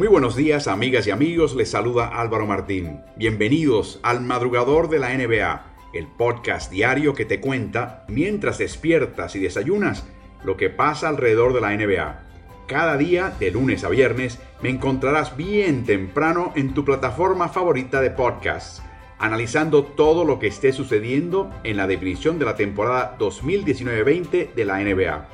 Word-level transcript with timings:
Muy 0.00 0.08
buenos 0.08 0.34
días 0.34 0.66
amigas 0.66 1.06
y 1.06 1.10
amigos, 1.10 1.54
les 1.54 1.72
saluda 1.72 2.06
Álvaro 2.06 2.46
Martín. 2.46 3.02
Bienvenidos 3.16 4.00
al 4.02 4.22
Madrugador 4.22 4.88
de 4.88 4.98
la 4.98 5.14
NBA, 5.14 5.90
el 5.92 6.06
podcast 6.06 6.72
diario 6.72 7.12
que 7.12 7.26
te 7.26 7.38
cuenta, 7.38 8.06
mientras 8.08 8.56
despiertas 8.56 9.36
y 9.36 9.40
desayunas, 9.40 10.06
lo 10.42 10.56
que 10.56 10.70
pasa 10.70 11.10
alrededor 11.10 11.52
de 11.52 11.60
la 11.60 11.76
NBA. 11.76 12.22
Cada 12.66 12.96
día, 12.96 13.34
de 13.38 13.50
lunes 13.50 13.84
a 13.84 13.90
viernes, 13.90 14.38
me 14.62 14.70
encontrarás 14.70 15.36
bien 15.36 15.84
temprano 15.84 16.54
en 16.56 16.72
tu 16.72 16.82
plataforma 16.82 17.50
favorita 17.50 18.00
de 18.00 18.08
podcasts, 18.08 18.82
analizando 19.18 19.84
todo 19.84 20.24
lo 20.24 20.38
que 20.38 20.46
esté 20.46 20.72
sucediendo 20.72 21.50
en 21.62 21.76
la 21.76 21.86
definición 21.86 22.38
de 22.38 22.46
la 22.46 22.56
temporada 22.56 23.18
2019-20 23.18 24.54
de 24.54 24.64
la 24.64 24.78
NBA. 24.78 25.28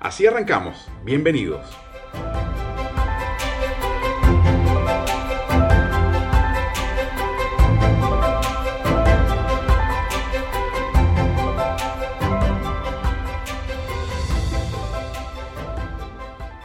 Así 0.00 0.26
arrancamos. 0.26 0.90
Bienvenidos. 1.02 1.64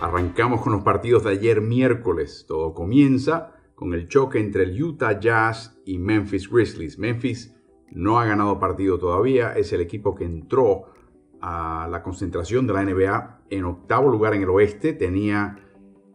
Arrancamos 0.07 0.61
con 0.61 0.71
los 0.71 0.83
partidos 0.83 1.25
de 1.25 1.31
ayer 1.31 1.59
miércoles. 1.59 2.45
Todo 2.47 2.73
comienza 2.73 3.52
con 3.75 3.94
el 3.94 4.08
choque 4.08 4.39
entre 4.39 4.64
el 4.64 4.81
Utah 4.81 5.19
Jazz 5.19 5.77
y 5.83 5.97
Memphis 5.97 6.49
Grizzlies. 6.49 6.97
Memphis 6.97 7.53
no 7.91 8.17
ha 8.17 8.25
ganado 8.25 8.58
partido 8.58 8.97
todavía, 8.97 9.52
es 9.58 9.73
el 9.73 9.81
equipo 9.81 10.16
que 10.16 10.23
entró 10.23 10.86
a 11.41 11.89
la 11.91 12.03
concentración 12.03 12.67
de 12.67 12.73
la 12.73 12.86
NBA 12.86 13.41
en 13.49 13.66
octavo 13.66 14.09
lugar 14.09 14.33
en 14.33 14.44
el 14.44 14.49
oeste, 14.49 14.94
tenía 14.94 15.59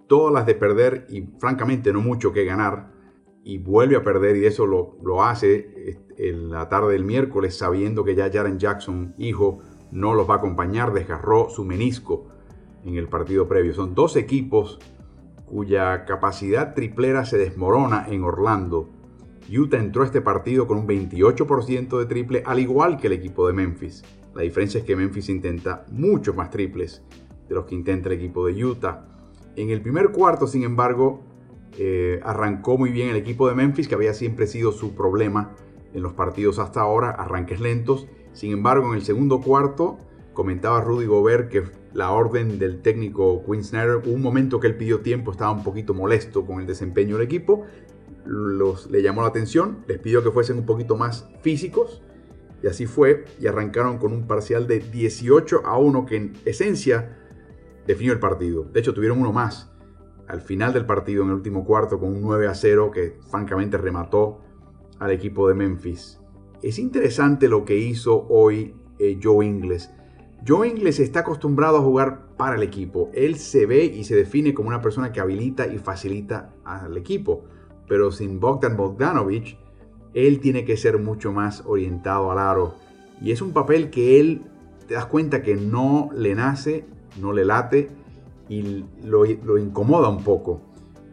todas 0.06 0.32
las 0.32 0.46
de 0.46 0.54
perder 0.54 1.06
y 1.10 1.28
francamente 1.38 1.92
no 1.92 2.00
mucho 2.00 2.32
que 2.32 2.46
ganar 2.46 2.94
y 3.44 3.58
vuelve 3.58 3.96
a 3.96 4.02
perder 4.02 4.38
y 4.38 4.46
eso 4.46 4.66
lo, 4.66 4.96
lo 5.04 5.22
hace 5.22 6.00
en 6.16 6.48
la 6.48 6.70
tarde 6.70 6.94
del 6.94 7.04
miércoles 7.04 7.58
sabiendo 7.58 8.04
que 8.04 8.14
ya 8.14 8.32
Jaren 8.32 8.58
Jackson, 8.58 9.14
hijo, 9.18 9.58
no 9.90 10.14
los 10.14 10.30
va 10.30 10.36
a 10.36 10.38
acompañar, 10.38 10.94
desgarró 10.94 11.50
su 11.50 11.66
menisco 11.66 12.31
en 12.84 12.96
el 12.96 13.08
partido 13.08 13.48
previo. 13.48 13.74
Son 13.74 13.94
dos 13.94 14.16
equipos 14.16 14.78
cuya 15.46 16.04
capacidad 16.04 16.74
triplera 16.74 17.24
se 17.24 17.38
desmorona 17.38 18.06
en 18.08 18.24
Orlando. 18.24 18.88
Utah 19.50 19.78
entró 19.78 20.02
a 20.02 20.06
este 20.06 20.22
partido 20.22 20.66
con 20.66 20.78
un 20.78 20.86
28% 20.86 21.98
de 21.98 22.06
triple, 22.06 22.42
al 22.46 22.58
igual 22.58 22.96
que 22.96 23.08
el 23.08 23.12
equipo 23.12 23.46
de 23.46 23.52
Memphis. 23.52 24.02
La 24.34 24.42
diferencia 24.42 24.80
es 24.80 24.86
que 24.86 24.96
Memphis 24.96 25.28
intenta 25.28 25.84
mucho 25.90 26.32
más 26.32 26.50
triples 26.50 27.02
de 27.48 27.54
los 27.54 27.66
que 27.66 27.74
intenta 27.74 28.08
el 28.08 28.14
equipo 28.14 28.46
de 28.46 28.64
Utah. 28.64 29.04
En 29.56 29.68
el 29.68 29.82
primer 29.82 30.10
cuarto, 30.10 30.46
sin 30.46 30.62
embargo, 30.62 31.22
eh, 31.76 32.20
arrancó 32.22 32.78
muy 32.78 32.90
bien 32.90 33.10
el 33.10 33.16
equipo 33.16 33.48
de 33.48 33.54
Memphis, 33.54 33.88
que 33.88 33.94
había 33.94 34.14
siempre 34.14 34.46
sido 34.46 34.72
su 34.72 34.94
problema 34.94 35.54
en 35.92 36.02
los 36.02 36.14
partidos 36.14 36.58
hasta 36.58 36.80
ahora, 36.80 37.10
arranques 37.10 37.60
lentos. 37.60 38.06
Sin 38.32 38.52
embargo, 38.52 38.88
en 38.88 38.94
el 38.94 39.02
segundo 39.02 39.40
cuarto, 39.40 39.98
comentaba 40.32 40.80
Rudy 40.80 41.04
Gobert 41.04 41.50
que 41.50 41.64
la 41.94 42.10
orden 42.12 42.58
del 42.58 42.80
técnico 42.82 43.44
Quinn 43.44 43.64
Snyder, 43.64 44.02
un 44.06 44.22
momento 44.22 44.60
que 44.60 44.66
él 44.66 44.76
pidió 44.76 45.00
tiempo, 45.00 45.32
estaba 45.32 45.52
un 45.52 45.62
poquito 45.62 45.94
molesto 45.94 46.44
con 46.46 46.60
el 46.60 46.66
desempeño 46.66 47.16
del 47.16 47.26
equipo, 47.26 47.64
los, 48.24 48.90
le 48.90 49.02
llamó 49.02 49.22
la 49.22 49.28
atención, 49.28 49.84
les 49.88 49.98
pidió 49.98 50.22
que 50.22 50.30
fuesen 50.30 50.58
un 50.58 50.66
poquito 50.66 50.96
más 50.96 51.28
físicos, 51.40 52.02
y 52.62 52.68
así 52.68 52.86
fue, 52.86 53.24
y 53.40 53.46
arrancaron 53.46 53.98
con 53.98 54.12
un 54.12 54.26
parcial 54.26 54.66
de 54.66 54.78
18 54.78 55.62
a 55.64 55.76
1 55.76 56.06
que 56.06 56.16
en 56.16 56.32
esencia 56.44 57.18
definió 57.86 58.12
el 58.12 58.20
partido. 58.20 58.64
De 58.64 58.80
hecho, 58.80 58.94
tuvieron 58.94 59.20
uno 59.20 59.32
más 59.32 59.72
al 60.28 60.40
final 60.40 60.72
del 60.72 60.86
partido, 60.86 61.24
en 61.24 61.28
el 61.28 61.34
último 61.34 61.64
cuarto, 61.64 61.98
con 61.98 62.10
un 62.10 62.22
9 62.22 62.46
a 62.46 62.54
0 62.54 62.90
que 62.90 63.18
francamente 63.30 63.76
remató 63.76 64.40
al 64.98 65.10
equipo 65.10 65.48
de 65.48 65.54
Memphis. 65.54 66.20
Es 66.62 66.78
interesante 66.78 67.48
lo 67.48 67.64
que 67.64 67.76
hizo 67.76 68.26
hoy 68.28 68.74
eh, 68.98 69.18
Joe 69.20 69.44
Ingles 69.44 69.90
Joe 70.46 70.68
Ingles 70.68 70.98
está 70.98 71.20
acostumbrado 71.20 71.78
a 71.78 71.82
jugar 71.82 72.26
para 72.36 72.56
el 72.56 72.64
equipo. 72.64 73.10
Él 73.14 73.36
se 73.36 73.64
ve 73.64 73.84
y 73.84 74.02
se 74.02 74.16
define 74.16 74.54
como 74.54 74.68
una 74.68 74.82
persona 74.82 75.12
que 75.12 75.20
habilita 75.20 75.68
y 75.68 75.78
facilita 75.78 76.50
al 76.64 76.96
equipo. 76.96 77.44
Pero 77.86 78.10
sin 78.10 78.40
Bogdan 78.40 78.76
Bogdanovich, 78.76 79.56
él 80.14 80.40
tiene 80.40 80.64
que 80.64 80.76
ser 80.76 80.98
mucho 80.98 81.32
más 81.32 81.62
orientado 81.64 82.32
al 82.32 82.38
aro. 82.38 82.74
Y 83.20 83.30
es 83.30 83.40
un 83.40 83.52
papel 83.52 83.90
que 83.90 84.18
él, 84.18 84.42
te 84.88 84.94
das 84.94 85.06
cuenta 85.06 85.42
que 85.42 85.54
no 85.54 86.10
le 86.12 86.34
nace, 86.34 86.86
no 87.20 87.32
le 87.32 87.44
late 87.44 87.90
y 88.48 88.84
lo, 89.04 89.24
lo 89.24 89.58
incomoda 89.58 90.08
un 90.08 90.24
poco. 90.24 90.60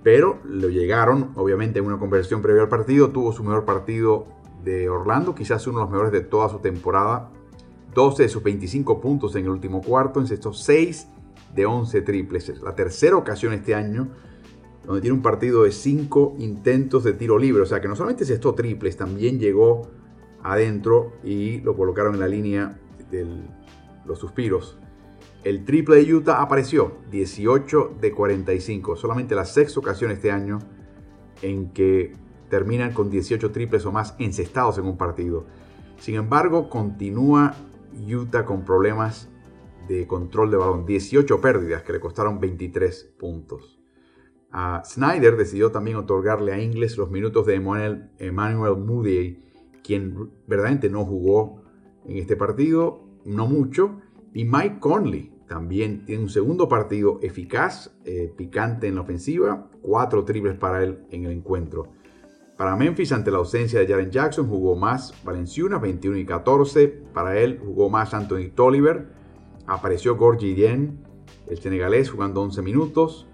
Pero 0.02 0.40
lo 0.44 0.70
llegaron, 0.70 1.34
obviamente, 1.36 1.78
en 1.78 1.86
una 1.86 2.00
conversión 2.00 2.42
previa 2.42 2.64
al 2.64 2.70
partido. 2.70 3.10
Tuvo 3.10 3.32
su 3.32 3.44
mejor 3.44 3.64
partido 3.64 4.26
de 4.64 4.90
Orlando, 4.90 5.36
quizás 5.36 5.68
uno 5.68 5.80
de 5.80 5.84
los 5.84 5.92
mejores 5.92 6.12
de 6.12 6.22
toda 6.22 6.50
su 6.50 6.60
temporada 6.60 7.30
12 7.94 8.24
de 8.24 8.30
sus 8.30 8.44
25 8.44 9.02
puntos 9.02 9.36
en 9.36 9.46
el 9.46 9.50
último 9.50 9.82
cuarto, 9.82 10.20
encestó 10.20 10.54
6 10.54 11.08
de 11.56 11.66
11 11.66 12.02
triples. 12.02 12.50
Es 12.50 12.62
la 12.62 12.76
tercera 12.76 13.18
ocasión 13.18 13.54
este 13.54 13.76
año 13.76 14.10
donde 14.86 15.02
tiene 15.02 15.16
un 15.16 15.22
partido 15.22 15.64
de 15.64 15.72
5 15.72 16.36
intentos 16.40 17.04
de 17.04 17.14
tiro 17.14 17.38
libre. 17.38 17.62
O 17.62 17.66
sea 17.66 17.82
que 17.82 17.88
no 17.88 17.96
solamente 17.96 18.24
encestó 18.24 18.54
triples, 18.54 18.98
también 18.98 19.40
llegó 19.40 19.90
adentro 20.44 21.14
y 21.24 21.62
lo 21.62 21.76
colocaron 21.76 22.16
en 22.16 22.20
la 22.20 22.28
línea 22.28 22.80
de 23.12 23.28
los 24.06 24.20
suspiros. 24.20 24.78
El 25.44 25.64
triple 25.64 26.04
de 26.04 26.14
Utah 26.14 26.42
apareció 26.42 26.98
18 27.12 27.96
de 28.02 28.12
45. 28.12 28.96
Solamente 28.96 29.36
la 29.36 29.46
sexta 29.46 29.80
ocasión 29.80 30.12
este 30.12 30.32
año 30.32 30.60
en 31.42 31.70
que 31.72 32.14
terminan 32.50 32.94
con 32.94 33.10
18 33.10 33.52
triples 33.52 33.86
o 33.86 33.92
más 33.92 34.16
encestados 34.20 34.78
en 34.78 34.86
un 34.86 34.98
partido. 34.98 35.46
Sin 35.98 36.16
embargo, 36.16 36.70
continúa 36.70 37.56
Utah 38.08 38.46
con 38.46 38.64
problemas 38.64 39.30
de 39.88 40.08
control 40.08 40.52
de 40.52 40.58
balón. 40.58 40.86
18 40.86 41.42
pérdidas 41.42 41.84
que 41.84 41.94
le 41.94 42.00
costaron 42.00 42.40
23 42.40 43.16
puntos. 43.18 43.80
Snyder 44.84 45.38
decidió 45.38 45.72
también 45.72 45.98
otorgarle 45.98 46.54
a 46.54 46.60
Ingles 46.60 46.98
los 46.98 47.12
minutos 47.12 47.46
de 47.46 47.56
Emmanuel, 47.56 48.10
Emmanuel 48.18 48.78
Moody, 48.78 49.44
quien 49.84 50.32
verdaderamente 50.48 50.90
no 50.90 51.06
jugó 51.06 51.62
en 52.06 52.18
este 52.18 52.36
partido, 52.36 53.04
no 53.26 53.48
mucho. 53.48 54.02
Y 54.34 54.46
Mike 54.46 54.80
Conley 54.80 55.32
también 55.48 56.06
tiene 56.06 56.24
un 56.24 56.30
segundo 56.30 56.68
partido 56.68 57.20
eficaz, 57.22 57.96
eh, 58.06 58.34
picante 58.36 58.88
en 58.88 58.96
la 58.96 59.02
ofensiva, 59.02 59.70
cuatro 59.82 60.24
triples 60.24 60.56
para 60.56 60.84
él 60.84 61.06
en 61.10 61.26
el 61.26 61.32
encuentro. 61.32 61.92
Para 62.60 62.76
Memphis, 62.76 63.14
ante 63.14 63.32
la 63.32 63.38
ausencia 63.38 63.80
de 63.80 63.88
Jaren 63.88 64.12
Jackson, 64.12 64.50
jugó 64.50 64.76
más 64.76 65.14
Valenciuna, 65.24 65.78
21 65.78 66.18
y 66.18 66.26
14. 66.26 66.90
Para 67.14 67.40
él 67.40 67.58
jugó 67.58 67.90
más 67.90 68.14
Anthony 68.14 68.50
Tolliver. 68.54 69.08
Apareció 69.66 70.18
Gorgie 70.18 70.54
Dien, 70.54 71.00
el 71.48 71.58
senegalés, 71.58 72.10
jugando 72.10 72.42
11 72.42 72.62
minutos. 72.62 73.30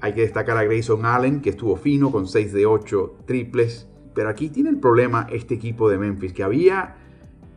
Hay 0.00 0.12
que 0.14 0.22
destacar 0.22 0.56
a 0.56 0.64
Grayson 0.64 1.06
Allen, 1.06 1.40
que 1.40 1.50
estuvo 1.50 1.76
fino 1.76 2.10
con 2.10 2.26
6 2.26 2.52
de 2.52 2.66
8 2.66 3.18
triples. 3.26 3.88
Pero 4.12 4.28
aquí 4.28 4.48
tiene 4.48 4.70
el 4.70 4.80
problema 4.80 5.28
este 5.30 5.54
equipo 5.54 5.88
de 5.88 5.98
Memphis, 5.98 6.32
que 6.32 6.42
había 6.42 6.96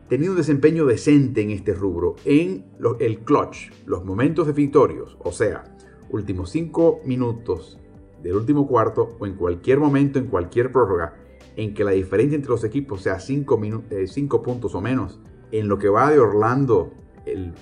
tenido 0.08 0.30
un 0.30 0.38
desempeño 0.38 0.86
decente 0.86 1.42
en 1.42 1.50
este 1.50 1.74
rubro, 1.74 2.14
en 2.24 2.64
el 3.00 3.18
clutch, 3.24 3.72
los 3.86 4.04
momentos 4.04 4.46
definitorios, 4.46 5.18
o 5.18 5.32
sea, 5.32 5.64
últimos 6.10 6.50
5 6.50 7.00
minutos 7.04 7.76
del 8.22 8.36
último 8.36 8.66
cuarto 8.66 9.16
o 9.18 9.26
en 9.26 9.34
cualquier 9.34 9.78
momento, 9.78 10.18
en 10.18 10.26
cualquier 10.26 10.72
prórroga, 10.72 11.14
en 11.56 11.74
que 11.74 11.84
la 11.84 11.92
diferencia 11.92 12.36
entre 12.36 12.50
los 12.50 12.64
equipos 12.64 13.02
sea 13.02 13.18
5 13.20 13.60
eh, 13.90 14.28
puntos 14.42 14.74
o 14.74 14.80
menos. 14.80 15.20
En 15.50 15.68
lo 15.68 15.78
que 15.78 15.88
va 15.88 16.10
de 16.10 16.18
Orlando, 16.18 16.92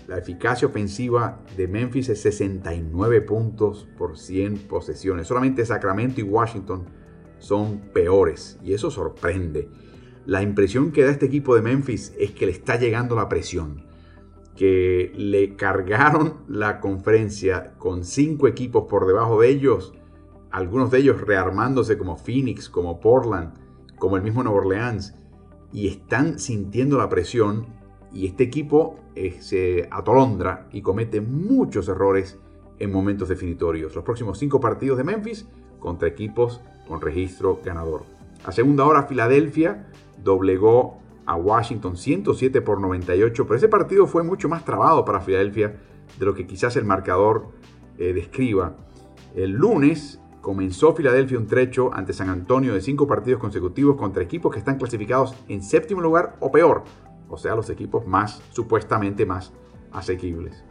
la 0.07 0.19
eficacia 0.19 0.69
ofensiva 0.69 1.41
de 1.57 1.69
Memphis 1.69 2.09
es 2.09 2.21
69 2.21 3.23
puntos 3.23 3.89
por 3.97 4.19
100 4.19 4.59
posesiones. 4.69 5.27
Solamente 5.27 5.65
Sacramento 5.65 6.21
y 6.21 6.25
Washington 6.25 6.85
son 7.39 7.81
peores 7.93 8.59
y 8.63 8.75
eso 8.75 8.91
sorprende. 8.91 9.69
La 10.25 10.43
impresión 10.43 10.93
que 10.93 11.05
da 11.05 11.11
este 11.11 11.27
equipo 11.27 11.55
de 11.55 11.63
Memphis 11.63 12.13
es 12.19 12.33
que 12.33 12.47
le 12.47 12.53
está 12.53 12.79
llegando 12.79 13.15
la 13.15 13.29
presión, 13.29 13.87
que 14.57 15.13
le 15.15 15.57
cargaron 15.57 16.45
la 16.49 16.81
conferencia 16.81 17.75
con 17.79 18.05
5 18.05 18.49
equipos 18.49 18.85
por 18.89 19.07
debajo 19.07 19.41
de 19.41 19.49
ellos 19.49 19.95
algunos 20.57 20.91
de 20.91 21.01
ellos 21.01 21.21
rearmándose 21.21 21.99
como 21.99 22.17
Phoenix, 22.17 22.71
como 22.71 22.99
Portland, 22.99 23.53
como 23.99 24.17
el 24.17 24.23
mismo 24.23 24.43
Nueva 24.43 24.61
Orleans, 24.61 25.15
y 25.71 25.87
están 25.87 26.39
sintiendo 26.39 26.97
la 26.97 27.11
presión 27.11 27.67
y 28.11 28.25
este 28.25 28.45
equipo 28.45 28.99
eh, 29.15 29.37
se 29.41 29.87
atolondra 29.91 30.67
y 30.73 30.81
comete 30.81 31.21
muchos 31.21 31.89
errores 31.89 32.39
en 32.79 32.91
momentos 32.91 33.29
definitorios. 33.29 33.95
Los 33.95 34.03
próximos 34.03 34.39
cinco 34.39 34.59
partidos 34.59 34.97
de 34.97 35.05
Memphis 35.05 35.47
contra 35.79 36.09
equipos 36.09 36.63
con 36.89 37.03
registro 37.03 37.61
ganador. 37.63 38.05
A 38.43 38.51
segunda 38.51 38.87
hora, 38.87 39.03
Filadelfia 39.03 39.89
doblegó 40.25 41.01
a 41.27 41.37
Washington 41.37 41.99
107 41.99 42.63
por 42.63 42.81
98, 42.81 43.45
pero 43.45 43.59
ese 43.59 43.69
partido 43.69 44.07
fue 44.07 44.23
mucho 44.23 44.49
más 44.49 44.65
trabado 44.65 45.05
para 45.05 45.21
Filadelfia 45.21 45.77
de 46.19 46.25
lo 46.25 46.33
que 46.33 46.47
quizás 46.47 46.77
el 46.77 46.87
marcador 46.87 47.49
eh, 47.99 48.15
describa. 48.15 48.75
El 49.35 49.51
lunes 49.51 50.19
comenzó 50.47 50.95
Filadelfia 50.95 51.41
un 51.41 51.49
trecho 51.49 51.93
ante 51.93 52.13
San 52.13 52.29
Antonio 52.29 52.73
de 52.73 52.81
cinco 52.81 53.09
partidos 53.09 53.41
consecutivos 53.41 53.97
contra 53.97 54.23
equipos 54.23 54.53
que 54.53 54.61
están 54.61 54.79
clasificados 54.79 55.35
en 55.49 55.61
séptimo 55.61 56.01
lugar 56.01 56.37
o 56.39 56.53
peor, 56.53 56.85
o 57.29 57.37
sea, 57.37 57.57
los 57.57 57.69
equipos 57.69 58.07
más, 58.07 58.41
supuestamente 58.53 59.27
más 59.27 59.53
asequibles. 59.91 60.63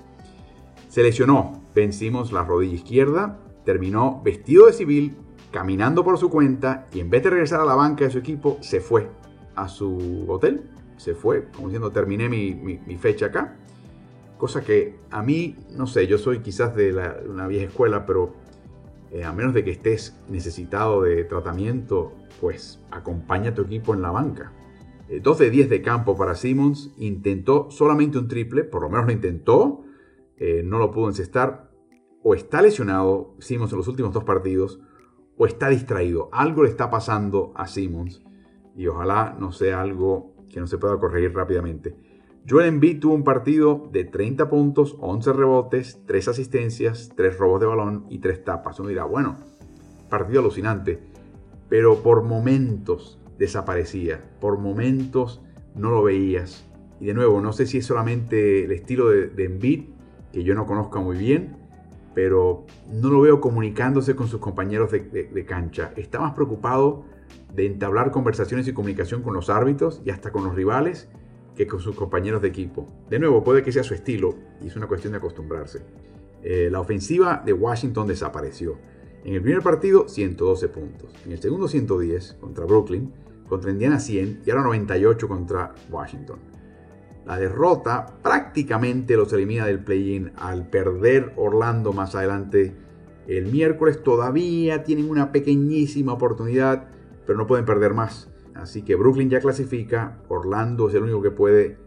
Se 0.88 1.04
lesionó, 1.04 1.62
vencimos 1.76 2.32
la 2.32 2.46
rodilla 2.46 2.76
izquierda, 2.76 3.38
terminó 3.66 4.22
vestido 4.24 4.68
de 4.68 4.72
civil, 4.72 5.18
caminando 5.52 6.06
por 6.06 6.18
su 6.18 6.30
cuenta 6.30 6.88
y 6.94 7.02
en 7.02 7.10
vez 7.10 7.24
de 7.24 7.32
regresar 7.32 7.60
a 7.60 7.66
la 7.66 7.76
banca 7.76 8.06
de 8.06 8.12
su 8.12 8.20
equipo, 8.20 8.58
se 8.62 8.80
fue 8.80 9.10
a 9.56 9.68
su 9.68 10.24
hotel, 10.30 10.70
se 10.96 11.16
fue, 11.16 11.50
como 11.54 11.68
diciendo, 11.68 11.92
terminé 11.92 12.30
mi, 12.30 12.98
fecha 12.98 13.26
acá. 13.26 13.58
Cosa 14.38 14.62
que 14.64 14.96
a 15.12 15.22
mí, 15.22 15.58
no 15.72 15.86
sé, 15.86 16.08
yo 16.08 16.18
soy 16.18 16.40
quizás 16.40 16.74
de 16.78 16.96
una 17.28 17.46
vieja 17.48 17.66
escuela, 17.66 18.06
pero 18.06 18.45
eh, 19.12 19.24
a 19.24 19.32
menos 19.32 19.54
de 19.54 19.64
que 19.64 19.72
estés 19.72 20.20
necesitado 20.30 21.04
de 21.04 21.24
tratamiento, 21.24 22.14
pues 22.42 22.82
acompaña 22.92 23.52
a 23.52 23.54
tu 23.54 23.64
equipo 23.64 23.94
en 23.94 24.02
la 24.02 24.12
banca. 24.12 24.54
2 25.10 25.42
eh, 25.42 25.44
de 25.44 25.50
10 25.50 25.70
de 25.70 25.82
campo 25.82 26.18
para 26.18 26.36
Simmons, 26.36 26.92
intentó 26.98 27.70
solamente 27.70 28.18
un 28.18 28.28
triple, 28.28 28.64
por 28.64 28.82
lo 28.82 28.90
menos 28.90 29.06
lo 29.06 29.12
intentó, 29.12 29.84
eh, 30.38 30.64
no 30.66 30.80
lo 30.80 30.92
pudo 30.92 31.08
encestar, 31.08 31.72
o 32.24 32.34
está 32.34 32.62
lesionado 32.62 33.36
Simmons 33.40 33.72
en 33.72 33.78
los 33.78 33.88
últimos 33.88 34.14
dos 34.14 34.24
partidos, 34.24 34.80
o 35.38 35.46
está 35.46 35.70
distraído. 35.70 36.30
Algo 36.32 36.64
le 36.64 36.70
está 36.70 36.90
pasando 36.90 37.54
a 37.56 37.68
Simmons 37.68 38.24
y 38.76 38.88
ojalá 38.88 39.36
no 39.40 39.52
sea 39.52 39.82
algo 39.82 40.34
que 40.50 40.60
no 40.60 40.68
se 40.68 40.78
pueda 40.78 40.98
corregir 40.98 41.34
rápidamente. 41.34 41.96
Joel 42.48 42.68
Embiid 42.68 43.00
tuvo 43.00 43.16
un 43.16 43.24
partido 43.24 43.90
de 43.92 44.04
30 44.06 44.50
puntos, 44.50 44.96
11 45.00 45.34
rebotes, 45.34 46.02
3 46.06 46.28
asistencias, 46.28 47.12
3 47.16 47.38
robos 47.38 47.60
de 47.60 47.66
balón 47.66 48.06
y 48.10 48.20
3 48.20 48.44
tapas. 48.44 48.80
Uno 48.80 48.90
dirá, 48.90 49.04
bueno, 49.06 49.38
partido 50.10 50.42
alucinante, 50.42 51.00
pero 51.70 52.04
por 52.04 52.22
momentos 52.22 53.20
desaparecía, 53.40 54.24
por 54.40 54.60
momentos 54.60 55.42
no 55.74 55.90
lo 55.90 56.04
veías. 56.04 56.70
Y 57.00 57.08
de 57.08 57.14
nuevo, 57.16 57.42
no 57.42 57.52
sé 57.52 57.66
si 57.66 57.80
es 57.80 57.86
solamente 57.86 58.66
el 58.66 58.72
estilo 58.72 59.10
de, 59.10 59.28
de 59.28 59.46
Embiid, 59.46 59.86
que 60.32 60.44
yo 60.44 60.54
no 60.54 60.68
conozco 60.68 61.02
muy 61.02 61.18
bien, 61.18 61.66
pero 62.16 62.66
no 62.90 63.10
lo 63.10 63.22
veo 63.22 63.42
comunicándose 63.42 64.16
con 64.16 64.28
sus 64.28 64.40
compañeros 64.40 64.90
de, 64.90 65.46
cancha. 65.46 65.92
Está 65.98 66.20
más 66.20 66.34
preocupado 66.34 67.04
de 67.54 67.66
entablar 67.66 68.12
conversaciones 68.12 68.68
y 68.68 68.74
comunicación 68.74 69.22
con 69.22 69.34
los 69.34 69.50
árbitros 69.50 70.02
y 70.06 70.12
hasta 70.12 70.32
con 70.32 70.46
los 70.46 70.56
rivales 70.56 71.10
que 71.56 71.68
con 71.68 71.80
sus 71.80 71.96
compañeros 71.96 72.42
de 72.42 72.50
equipo. 72.50 72.88
De 73.10 73.20
nuevo, 73.20 73.44
puede 73.44 73.64
que 73.64 73.72
sea 73.72 73.84
su 73.84 73.94
estilo 73.94 74.36
y 74.62 74.68
es 74.68 74.76
una 74.76 74.88
cuestión 74.88 75.14
de 75.14 75.18
acostumbrarse. 75.18 75.82
Eh, 76.44 76.70
la 76.72 76.80
ofensiva 76.80 77.42
de 77.44 77.54
Washington 77.54 78.08
desapareció. 78.08 78.78
En 79.24 79.34
el 79.34 79.42
primer 79.42 79.64
partido, 79.64 80.08
112 80.08 80.68
puntos. 80.68 81.10
En 81.26 81.32
el 81.32 81.40
segundo, 81.40 81.68
110 81.68 82.38
contra 82.40 82.66
Brooklyn. 82.66 83.12
Contra 83.48 83.72
Indiana, 83.72 84.00
100. 84.00 84.44
Y 84.46 84.50
ahora 84.52 84.64
98 84.64 85.28
contra 85.28 85.74
Washington. 85.90 86.40
La 87.26 87.40
derrota 87.40 88.06
prácticamente 88.22 89.16
los 89.16 89.34
elimina 89.34 89.66
del 89.66 89.84
play-in 89.84 90.32
al 90.36 90.70
perder 90.70 91.34
Orlando 91.38 91.92
más 91.92 92.14
adelante 92.14 92.76
el 93.28 93.48
miércoles. 93.48 94.04
Todavía 94.04 94.84
tienen 94.84 95.10
una 95.10 95.32
pequeñísima 95.32 96.14
oportunidad, 96.14 96.88
pero 97.26 97.40
no 97.40 97.48
pueden 97.48 97.66
perder 97.66 97.96
más. 97.96 98.30
Así 98.56 98.82
que 98.84 98.96
Brooklyn 98.96 99.30
ya 99.30 99.40
clasifica, 99.40 100.24
Orlando 100.30 100.88
es 100.88 100.96
el 100.96 101.04
único 101.04 101.22
que 101.22 101.32
puede 101.32 101.78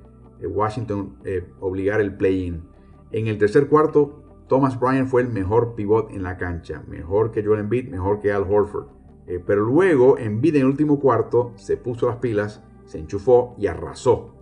eh, 0.40 0.46
Washington 0.46 1.16
eh, 1.24 1.48
obligar 1.60 2.00
el 2.00 2.14
play-in. 2.14 2.68
En 3.10 3.26
el 3.26 3.38
tercer 3.38 3.68
cuarto, 3.68 4.22
Thomas 4.48 4.78
Bryant 4.78 5.08
fue 5.08 5.22
el 5.22 5.28
mejor 5.28 5.74
pivot 5.74 6.10
en 6.10 6.22
la 6.22 6.36
cancha, 6.36 6.82
mejor 6.86 7.30
que 7.32 7.42
Joel 7.42 7.60
Embiid, 7.60 7.88
mejor 7.88 8.20
que 8.20 8.32
Al 8.32 8.42
Horford. 8.42 8.88
Eh, 9.26 9.42
pero 9.44 9.64
luego 9.64 10.18
Embiid 10.18 10.56
en 10.56 10.62
el 10.62 10.68
último 10.68 11.00
cuarto 11.00 11.52
se 11.56 11.76
puso 11.76 12.06
las 12.06 12.16
pilas, 12.16 12.62
se 12.84 12.98
enchufó 12.98 13.54
y 13.58 13.66
arrasó 13.66 14.34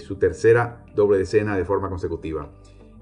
su 0.00 0.16
tercera 0.16 0.86
doble 0.94 1.18
decena 1.18 1.54
de 1.54 1.66
forma 1.66 1.90
consecutiva. 1.90 2.50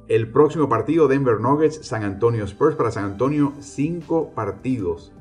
El 0.09 0.31
próximo 0.31 0.69
partido, 0.69 1.09
Denver 1.09 1.41
Nuggets, 1.41 1.87
San 1.87 2.03
Antonio 2.03 2.45
Spurs. 2.45 2.75
Para 2.75 2.91
San 2.91 3.05
Antonio, 3.05 3.55
cinco 3.61 4.33
partidos 4.35 5.13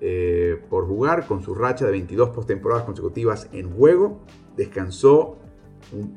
eh, 0.00 0.62
por 0.68 0.86
jugar 0.86 1.26
con 1.26 1.42
su 1.42 1.54
racha 1.54 1.86
de 1.86 1.92
22 1.92 2.30
postemporadas 2.30 2.84
consecutivas 2.84 3.48
en 3.52 3.70
juego. 3.70 4.20
Descansó 4.56 5.38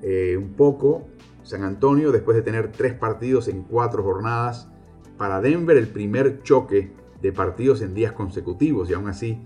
eh, 0.02 0.36
un, 0.38 0.54
poco 0.54 1.08
San 1.44 1.64
Antonio 1.64 2.12
después 2.12 2.36
de 2.36 2.44
tener 2.44 2.72
tres 2.72 2.94
partidos 2.94 3.48
en 3.48 3.64
cuatro 3.64 4.04
jornadas. 4.04 4.70
Para 5.18 5.42
Denver, 5.42 5.78
el 5.78 5.88
primer 5.88 6.44
choque 6.44 6.94
de 7.22 7.32
partidos 7.34 7.82
en 7.82 7.94
días 7.94 8.14
consecutivos 8.14 8.90
y 8.90 8.94
aún 8.94 9.08
así, 9.08 9.44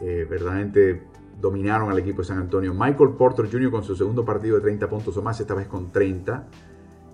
verdaderamente 0.00 1.02
dominaron 1.40 1.90
al 1.90 1.98
equipo 1.98 2.22
de 2.22 2.28
San 2.28 2.38
Antonio. 2.38 2.74
Michael 2.74 3.10
Porter 3.18 3.50
Jr. 3.50 3.70
con 3.70 3.84
su 3.84 3.94
segundo 3.94 4.24
partido 4.24 4.56
de 4.56 4.62
30 4.62 4.88
puntos 4.88 5.16
o 5.16 5.22
más, 5.22 5.40
esta 5.40 5.54
vez 5.54 5.66
con 5.66 5.92
30, 5.92 6.48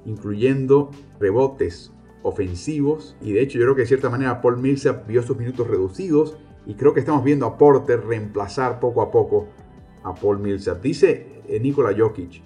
incluyendo 0.06 0.91
rebotes 1.19 1.93
ofensivos. 2.23 3.17
Y 3.21 3.33
de 3.33 3.43
hecho 3.43 3.59
yo 3.59 3.65
creo 3.65 3.75
que 3.75 3.83
de 3.83 3.89
cierta 3.89 4.11
manera 4.11 4.41
Paul 4.41 4.59
Millsap 4.59 5.06
vio 5.06 5.23
sus 5.23 5.37
minutos 5.37 5.67
reducidos 5.67 6.37
y 6.67 6.75
creo 6.75 6.95
que 6.95 7.01
estamos 7.01 7.25
viendo 7.25 7.47
a 7.47 7.57
Porter 7.59 8.05
reemplazar 8.05 8.81
poco 8.81 9.03
a 9.03 9.11
poco 9.11 9.49
a 10.03 10.15
Paul 10.15 10.39
Millsap. 10.39 10.81
Dice 10.83 11.43
eh, 11.49 11.61
Nikola 11.61 11.95
Jokic 11.97 12.43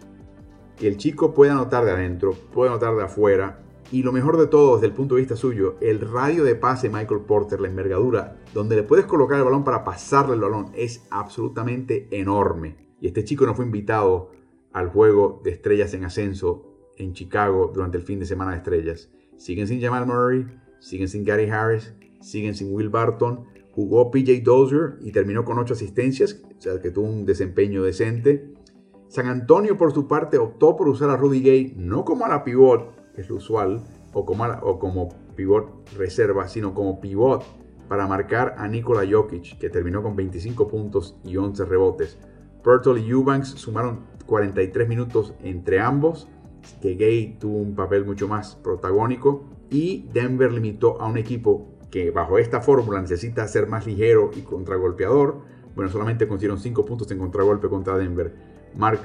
que 0.77 0.89
el 0.89 0.97
chico 0.97 1.35
puede 1.35 1.53
anotar 1.53 1.85
de 1.85 1.93
adentro, 1.93 2.33
puede 2.53 2.71
anotar 2.71 2.97
de 2.97 3.05
afuera, 3.05 3.65
y 3.93 4.03
lo 4.03 4.13
mejor 4.13 4.39
de 4.39 4.47
todo, 4.47 4.75
desde 4.75 4.89
el 4.89 4.93
punto 4.93 5.15
de 5.15 5.21
vista 5.21 5.37
suyo, 5.37 5.77
el 5.81 6.01
radio 6.01 6.43
de 6.43 6.57
pase 6.57 6.89
Michael 6.89 7.21
Porter, 7.21 7.61
la 7.61 7.69
envergadura, 7.69 8.41
donde 8.53 8.77
le 8.77 8.83
puedes 8.83 9.05
colocar 9.05 9.39
el 9.39 9.45
balón 9.45 9.63
para 9.63 9.85
pasarle 9.85 10.35
el 10.35 10.41
balón, 10.41 10.73
es 10.75 11.07
absolutamente 11.11 12.09
enorme. 12.11 12.77
Y 13.01 13.07
este 13.07 13.25
chico 13.25 13.47
no 13.47 13.55
fue 13.55 13.67
invitado 13.67 14.33
al 14.73 14.89
juego 14.89 15.41
de 15.45 15.51
estrellas 15.51 15.95
en 15.95 16.05
ascenso 16.05 16.65
en 16.97 17.13
Chicago 17.13 17.71
durante 17.73 17.99
el 17.99 18.03
fin 18.03 18.19
de 18.19 18.27
semana 18.27 18.53
de 18.53 18.57
estrellas. 18.59 19.11
Siguen 19.37 19.69
sin 19.69 19.81
Jamal 19.81 20.07
Murray, 20.07 20.47
siguen 20.81 21.09
sin 21.09 21.25
Gary 21.25 21.49
Harris, 21.49 21.95
siguen 22.21 22.55
sin 22.55 22.75
Will 22.75 22.89
Barton. 22.89 23.45
Jugó 23.75 24.13
PJ 24.13 24.43
Dozier 24.45 24.99
y 25.01 25.11
terminó 25.11 25.45
con 25.45 25.59
8 25.59 25.75
asistencias, 25.75 26.41
o 26.57 26.61
sea 26.61 26.81
que 26.81 26.93
tuvo 26.93 27.09
un 27.09 27.27
desempeño 27.27 27.83
decente. 27.83 28.55
San 29.09 29.27
Antonio, 29.27 29.77
por 29.77 29.93
su 29.93 30.07
parte, 30.07 30.39
optó 30.39 30.77
por 30.77 30.89
usar 30.89 31.11
a 31.11 31.17
Rudy 31.17 31.43
Gay 31.43 31.75
no 31.77 32.05
como 32.05 32.25
a 32.25 32.29
la 32.29 32.45
pivot, 32.45 32.95
es 33.17 33.29
lo 33.29 33.37
usual, 33.37 33.83
o 34.13 34.79
como, 34.79 35.09
pivot 35.35 35.91
reserva, 35.97 36.47
sino 36.47 36.73
como 36.73 37.01
pivot 37.01 37.43
para 37.89 38.07
marcar 38.07 38.55
a 38.59 38.69
Nikola 38.69 39.03
Jokic, 39.11 39.59
que 39.59 39.71
terminó 39.71 40.05
con 40.05 40.15
25 40.15 40.69
puntos 40.69 41.19
y 41.25 41.37
11 41.37 41.65
rebotes. 41.65 42.17
Pertol 42.63 43.01
y 43.01 43.11
Eubanks 43.11 43.49
sumaron 43.49 44.07
43 44.27 44.89
minutos 44.89 45.35
entre 45.43 45.81
ambos, 45.81 46.29
que 46.81 46.95
Gay 46.95 47.39
tuvo 47.41 47.59
un 47.59 47.75
papel 47.75 48.05
mucho 48.05 48.29
más 48.29 48.55
protagónico, 48.55 49.45
y 49.69 50.09
Denver 50.13 50.53
limitó 50.53 51.01
a 51.01 51.09
un 51.09 51.19
equipo 51.19 51.74
que 51.95 52.11
bajo 52.11 52.39
esta 52.39 52.61
fórmula 52.61 53.01
necesita 53.01 53.47
ser 53.47 53.69
más 53.69 53.87
ligero 53.87 54.33
y 54.35 54.41
contragolpeador. 54.41 55.43
Bueno, 55.77 55.93
solamente 55.93 56.27
consiguieron 56.27 56.59
5 56.59 56.85
puntos 56.85 57.09
en 57.13 57.21
contragolpe 57.21 57.69
contra 57.69 57.97
Denver 57.97 58.35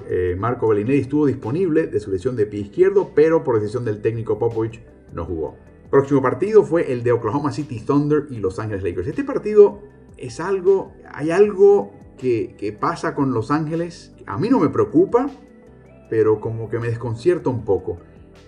eh, 0.09 0.35
Marco 0.35 0.67
Bellinelli 0.67 1.01
estuvo 1.01 1.27
disponible 1.27 1.85
de 1.85 1.99
su 1.99 2.09
lesión 2.09 2.35
de 2.35 2.47
pie 2.47 2.61
izquierdo, 2.61 3.11
pero 3.13 3.43
por 3.43 3.59
decisión 3.59 3.85
del 3.85 4.01
técnico 4.01 4.39
Popovich 4.39 4.81
no 5.13 5.23
jugó. 5.23 5.55
Próximo 5.91 6.23
partido 6.23 6.63
fue 6.63 6.91
el 6.91 7.03
de 7.03 7.11
Oklahoma 7.11 7.51
City 7.51 7.79
Thunder 7.79 8.25
y 8.31 8.37
Los 8.37 8.57
Ángeles 8.57 8.81
Lakers. 8.81 9.05
Este 9.05 9.23
partido 9.23 9.81
es 10.17 10.39
algo, 10.39 10.91
hay 11.13 11.29
algo 11.29 11.91
que, 12.17 12.55
que 12.57 12.73
pasa 12.73 13.13
con 13.13 13.35
Los 13.35 13.51
Ángeles. 13.51 14.15
A 14.25 14.39
mí 14.39 14.49
no 14.49 14.59
me 14.59 14.69
preocupa, 14.69 15.29
pero 16.09 16.41
como 16.41 16.67
que 16.69 16.79
me 16.79 16.87
desconcierta 16.87 17.51
un 17.51 17.63
poco. 17.65 17.99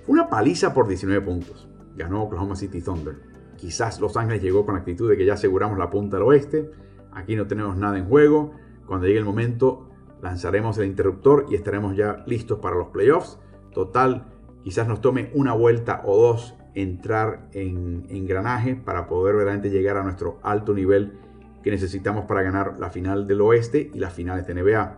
Fue 0.04 0.14
una 0.14 0.30
paliza 0.30 0.74
por 0.74 0.88
19 0.88 1.24
puntos. 1.24 1.70
Ganó 1.96 2.24
Oklahoma 2.24 2.56
City 2.56 2.82
Thunder. 2.82 3.31
Quizás 3.62 4.02
Los 4.02 4.18
Ángeles 4.18 4.42
llegó 4.42 4.66
con 4.66 4.74
la 4.74 4.80
actitud 4.80 5.08
de 5.08 5.16
que 5.16 5.24
ya 5.24 5.36
aseguramos 5.36 5.78
la 5.78 5.92
punta 5.92 6.18
del 6.18 6.26
oeste. 6.26 6.72
Aquí 7.12 7.36
no 7.36 7.46
tenemos 7.46 7.78
nada 7.78 8.00
en 8.00 8.06
juego. 8.06 8.54
Cuando 8.88 9.06
llegue 9.06 9.20
el 9.20 9.26
momento 9.26 9.88
lanzaremos 10.20 10.80
el 10.80 10.88
interruptor 10.88 11.46
y 11.48 11.54
estaremos 11.54 11.96
ya 11.96 12.24
listos 12.26 12.58
para 12.58 12.76
los 12.76 12.88
playoffs. 12.88 13.38
Total, 13.72 14.26
quizás 14.64 14.88
nos 14.88 15.00
tome 15.00 15.30
una 15.36 15.54
vuelta 15.54 16.02
o 16.06 16.18
dos 16.18 16.56
entrar 16.74 17.50
en 17.52 18.08
engranaje 18.10 18.74
para 18.76 19.08
poder 19.08 19.36
verdaderamente 19.36 19.70
llegar 19.70 19.96
a 19.98 20.04
nuestro 20.04 20.40
alto 20.42 20.74
nivel 20.74 21.20
que 21.62 21.70
necesitamos 21.70 22.26
para 22.26 22.42
ganar 22.42 22.80
la 22.80 22.90
final 22.90 23.28
del 23.28 23.42
oeste 23.42 23.92
y 23.94 24.00
las 24.00 24.14
finales 24.14 24.48
de 24.48 24.56
NBA. 24.56 24.98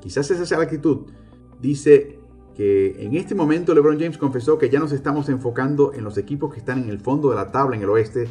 Quizás 0.00 0.30
esa 0.30 0.46
sea 0.46 0.58
la 0.58 0.64
actitud. 0.64 1.10
Dice 1.60 2.20
que 2.54 3.02
en 3.04 3.16
este 3.16 3.34
momento 3.34 3.74
LeBron 3.74 3.98
James 3.98 4.18
confesó 4.18 4.58
que 4.58 4.70
ya 4.70 4.78
nos 4.78 4.92
estamos 4.92 5.28
enfocando 5.28 5.92
en 5.92 6.04
los 6.04 6.16
equipos 6.18 6.52
que 6.52 6.60
están 6.60 6.82
en 6.82 6.88
el 6.88 7.00
fondo 7.00 7.30
de 7.30 7.36
la 7.36 7.50
tabla 7.50 7.76
en 7.76 7.82
el 7.82 7.90
oeste 7.90 8.28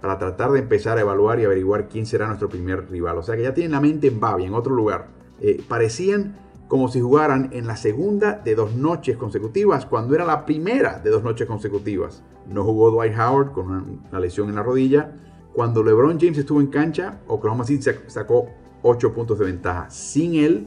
para 0.00 0.18
tratar 0.18 0.50
de 0.52 0.60
empezar 0.60 0.98
a 0.98 1.00
evaluar 1.00 1.40
y 1.40 1.44
averiguar 1.44 1.88
quién 1.88 2.06
será 2.06 2.26
nuestro 2.26 2.48
primer 2.48 2.90
rival. 2.90 3.18
O 3.18 3.22
sea 3.22 3.36
que 3.36 3.42
ya 3.42 3.54
tienen 3.54 3.72
la 3.72 3.80
mente 3.80 4.08
en 4.08 4.20
Babi, 4.20 4.44
en 4.44 4.54
otro 4.54 4.74
lugar. 4.74 5.08
Eh, 5.40 5.62
parecían 5.66 6.36
como 6.68 6.88
si 6.88 7.00
jugaran 7.00 7.50
en 7.52 7.66
la 7.66 7.76
segunda 7.76 8.40
de 8.42 8.54
dos 8.54 8.74
noches 8.74 9.16
consecutivas, 9.16 9.84
cuando 9.84 10.14
era 10.14 10.24
la 10.24 10.46
primera 10.46 10.98
de 10.98 11.10
dos 11.10 11.22
noches 11.22 11.46
consecutivas. 11.46 12.22
No 12.48 12.64
jugó 12.64 12.90
Dwight 12.90 13.12
Howard 13.16 13.52
con 13.52 13.70
una, 14.10 14.20
lesión 14.20 14.48
en 14.48 14.54
la 14.54 14.62
rodilla. 14.62 15.12
Cuando 15.52 15.82
LeBron 15.82 16.18
James 16.18 16.38
estuvo 16.38 16.60
en 16.60 16.68
cancha, 16.68 17.20
Oklahoma 17.26 17.64
City 17.64 17.90
sacó 18.06 18.48
8 18.82 19.12
puntos 19.12 19.38
de 19.38 19.44
ventaja. 19.44 19.90
Sin 19.90 20.34
él, 20.34 20.66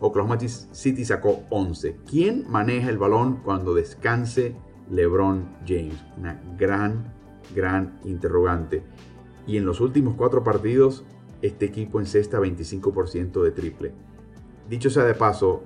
Oklahoma 0.00 0.38
City 0.40 1.04
sacó 1.04 1.44
11. 1.50 1.98
¿Quién 2.08 2.46
maneja 2.48 2.88
el 2.88 2.98
balón 2.98 3.40
cuando 3.44 3.74
descanse 3.74 4.56
LeBron 4.90 5.48
James? 5.66 6.02
Una 6.18 6.42
gran, 6.58 7.12
gran 7.54 8.00
interrogante. 8.04 8.82
Y 9.46 9.58
en 9.58 9.66
los 9.66 9.80
últimos 9.80 10.14
cuatro 10.16 10.42
partidos, 10.42 11.04
este 11.42 11.66
equipo 11.66 12.00
encesta 12.00 12.40
25% 12.40 13.42
de 13.42 13.50
triple. 13.50 13.92
Dicho 14.68 14.88
sea 14.88 15.04
de 15.04 15.14
paso, 15.14 15.64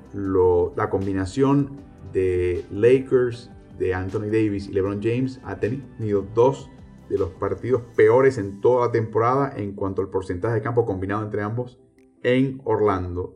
la 0.77 0.91
combinación 0.91 1.77
de 2.13 2.65
Lakers, 2.71 3.51
de 3.79 3.95
Anthony 3.95 4.27
Davis 4.27 4.69
y 4.69 4.73
LeBron 4.73 5.01
James 5.03 5.41
ha 5.45 5.59
tenido 5.59 6.25
dos 6.35 6.71
de 7.09 7.19
los 7.19 7.31
partidos 7.31 7.83
peores 7.97 8.39
en 8.39 8.61
toda 8.61 8.87
la 8.87 8.93
temporada 8.93 9.53
en 9.57 9.73
cuanto 9.73 10.01
al 10.01 10.09
porcentaje 10.09 10.55
de 10.55 10.63
campo 10.63 10.87
combinado 10.87 11.23
entre 11.23 11.43
ambos 11.43 11.79
en 12.23 12.61
Orlando 12.65 13.35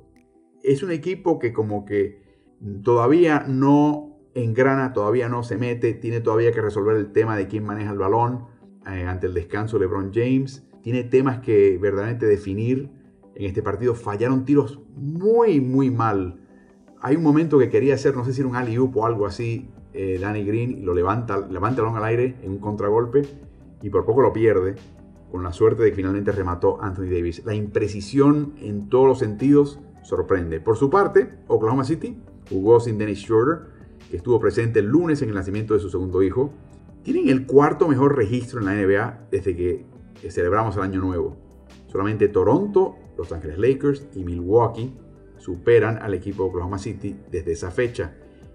es 0.68 0.82
un 0.82 0.90
equipo 0.90 1.38
que 1.38 1.52
como 1.52 1.84
que 1.84 2.22
todavía 2.82 3.44
no 3.48 4.18
engrana, 4.34 4.92
todavía 4.92 5.28
no 5.28 5.42
se 5.42 5.56
mete, 5.56 5.94
tiene 5.94 6.20
todavía 6.20 6.52
que 6.52 6.60
resolver 6.60 6.96
el 6.96 7.12
tema 7.12 7.36
de 7.36 7.48
quién 7.48 7.64
maneja 7.64 7.90
el 7.92 7.98
balón 7.98 8.46
eh, 8.86 9.04
ante 9.06 9.26
el 9.26 9.34
descanso 9.34 9.78
de 9.78 9.86
LeBron 9.86 10.12
James, 10.12 10.66
tiene 10.82 11.04
temas 11.04 11.40
que 11.40 11.78
verdaderamente 11.80 12.26
definir. 12.26 12.90
En 13.34 13.46
este 13.46 13.62
partido 13.62 13.94
fallaron 13.94 14.44
tiros 14.44 14.80
muy, 14.94 15.60
muy 15.60 15.90
mal. 15.90 16.40
Hay 17.00 17.16
un 17.16 17.22
momento 17.22 17.58
que 17.58 17.70
quería 17.70 17.94
hacer, 17.94 18.16
no 18.16 18.24
sé 18.24 18.32
si 18.32 18.40
era 18.40 18.48
un 18.48 18.56
alley 18.56 18.76
o 18.78 19.06
algo 19.06 19.26
así, 19.26 19.70
eh, 19.94 20.18
Danny 20.20 20.44
Green, 20.44 20.78
y 20.78 20.82
lo 20.82 20.94
levanta, 20.94 21.38
levanta 21.38 21.80
el 21.80 21.86
balón 21.86 22.02
al 22.02 22.08
aire 22.08 22.36
en 22.42 22.52
un 22.52 22.58
contragolpe 22.58 23.22
y 23.80 23.90
por 23.90 24.04
poco 24.04 24.20
lo 24.22 24.32
pierde, 24.32 24.74
con 25.30 25.42
la 25.42 25.52
suerte 25.52 25.82
de 25.82 25.90
que 25.90 25.96
finalmente 25.96 26.32
remató 26.32 26.82
Anthony 26.82 27.10
Davis. 27.10 27.44
La 27.44 27.54
imprecisión 27.54 28.54
en 28.60 28.88
todos 28.88 29.06
los 29.06 29.18
sentidos 29.18 29.78
sorprende. 30.08 30.58
Por 30.58 30.78
su 30.78 30.88
parte, 30.88 31.28
Oklahoma 31.48 31.84
City 31.84 32.18
jugó 32.48 32.80
sin 32.80 32.96
Dennis 32.96 33.20
Schroeder, 33.20 33.58
que 34.10 34.16
estuvo 34.16 34.40
presente 34.40 34.78
el 34.78 34.86
lunes 34.86 35.20
en 35.20 35.28
el 35.28 35.34
nacimiento 35.34 35.74
de 35.74 35.80
su 35.80 35.90
segundo 35.90 36.22
hijo. 36.22 36.50
Tienen 37.02 37.28
el 37.28 37.46
cuarto 37.46 37.86
mejor 37.86 38.16
registro 38.16 38.58
en 38.60 38.64
la 38.64 38.74
NBA 38.74 39.28
desde 39.30 39.54
que 39.54 39.84
celebramos 40.30 40.76
el 40.76 40.82
año 40.82 41.00
nuevo. 41.00 41.36
Solamente 41.88 42.28
Toronto, 42.28 42.96
Los 43.18 43.32
Ángeles 43.32 43.58
Lakers 43.58 44.08
y 44.14 44.24
Milwaukee 44.24 44.94
superan 45.36 45.98
al 45.98 46.14
equipo 46.14 46.44
de 46.44 46.48
Oklahoma 46.50 46.78
City 46.78 47.14
desde 47.30 47.52
esa 47.52 47.70
fecha. 47.70 48.14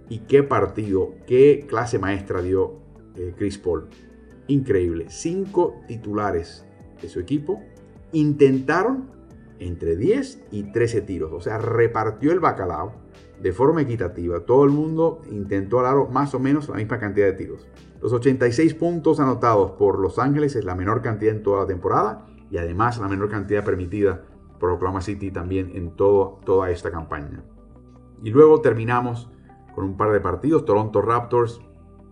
Y 0.10 0.20
qué 0.20 0.42
partido, 0.42 1.14
qué 1.28 1.68
clase 1.70 2.00
maestra 2.00 2.42
dio 2.42 2.80
eh, 3.16 3.34
Chris 3.38 3.60
Paul. 3.60 3.90
Increíble. 4.48 5.06
Cinco 5.10 5.82
titulares 5.88 6.66
de 7.00 7.10
su 7.10 7.20
equipo 7.20 7.62
intentaron 8.12 9.13
entre 9.66 9.96
10 9.96 10.48
y 10.52 10.72
13 10.72 11.02
tiros. 11.02 11.32
O 11.34 11.42
sea, 11.42 11.58
repartió 11.58 12.32
el 12.32 12.40
bacalao 12.40 12.94
de 13.42 13.52
forma 13.52 13.82
equitativa. 13.82 14.42
Todo 14.42 14.64
el 14.64 14.72
mundo 14.72 15.22
intentó 15.30 15.82
dar 15.82 15.96
más 16.10 16.34
o 16.34 16.40
menos 16.40 16.70
la 16.70 16.76
misma 16.76 17.00
cantidad 17.00 17.28
de 17.28 17.34
tiros. 17.34 17.68
Los 18.02 18.14
86 18.14 18.74
puntos 18.76 19.20
anotados 19.20 19.72
por 19.72 20.00
Los 20.00 20.20
Ángeles 20.20 20.56
es 20.56 20.66
la 20.66 20.76
menor 20.76 21.02
cantidad 21.02 21.34
en 21.34 21.44
toda 21.44 21.62
la 21.62 21.68
temporada 21.68 22.26
y 22.50 22.58
además 22.58 23.00
la 23.00 23.08
menor 23.08 23.30
cantidad 23.30 23.64
permitida 23.64 24.24
por 24.60 24.72
Oklahoma 24.72 25.02
City 25.02 25.32
también 25.32 25.72
en 25.76 25.96
todo, 25.96 26.40
toda 26.46 26.70
esta 26.70 26.92
campaña. 26.92 27.44
Y 28.22 28.30
luego 28.30 28.62
terminamos 28.62 29.30
con 29.76 29.86
un 29.86 29.98
par 29.98 30.12
de 30.12 30.20
partidos. 30.20 30.66
Toronto 30.66 31.02
Raptors 31.02 31.62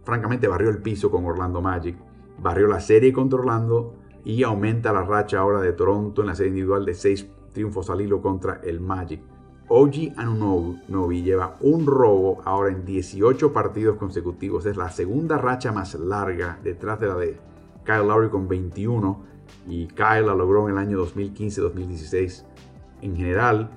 francamente 0.04 0.48
barrió 0.48 0.70
el 0.70 0.82
piso 0.82 1.12
con 1.12 1.26
Orlando 1.26 1.62
Magic. 1.62 1.98
Barrió 2.40 2.68
la 2.68 2.80
serie 2.80 3.14
contra 3.14 3.40
Orlando 3.40 3.96
y 4.24 4.44
aumenta 4.44 4.92
la 4.94 5.04
racha 5.04 5.40
ahora 5.40 5.62
de 5.62 5.74
Toronto 5.74 6.22
en 6.22 6.28
la 6.28 6.36
serie 6.36 6.50
individual 6.50 6.86
de 6.86 6.94
6 6.94 7.30
triunfos 7.54 7.90
al 7.90 8.02
hilo 8.02 8.22
contra 8.22 8.62
el 8.64 8.80
Magic. 8.80 9.22
Oji 9.68 10.12
Anunobi 10.18 11.24
lleva 11.24 11.56
un 11.62 11.86
robo 11.86 12.42
ahora 12.44 12.72
en 12.72 12.84
18 12.84 13.54
partidos 13.54 13.98
consecutivos. 13.98 14.66
Es 14.66 14.76
la 14.76 14.90
segunda 14.90 15.38
racha 15.38 15.72
más 15.72 15.96
larga 15.96 16.60
detrás 16.62 17.00
de 17.00 17.08
la 17.08 17.16
de 17.16 17.40
Kyle 17.86 18.08
Lowry 18.08 18.30
con 18.30 18.48
21 18.48 19.24
y 19.68 19.88
Kyle 19.88 20.26
la 20.26 20.36
logró 20.36 20.68
en 20.68 20.74
el 20.74 20.78
año 20.78 21.06
2015-2016. 21.06 22.44
En 23.02 23.16
general, 23.16 23.70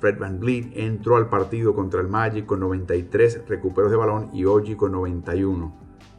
Fred 0.00 0.18
Van 0.18 0.40
Vliet 0.40 0.72
entró 0.74 1.16
al 1.16 1.28
partido 1.28 1.74
contra 1.74 2.00
el 2.00 2.08
Magic 2.08 2.44
con 2.44 2.60
93 2.60 3.46
recuperos 3.48 3.90
de 3.90 3.96
balón 3.96 4.30
y 4.32 4.44
Oji 4.44 4.74
con 4.74 4.92
91 4.92 5.72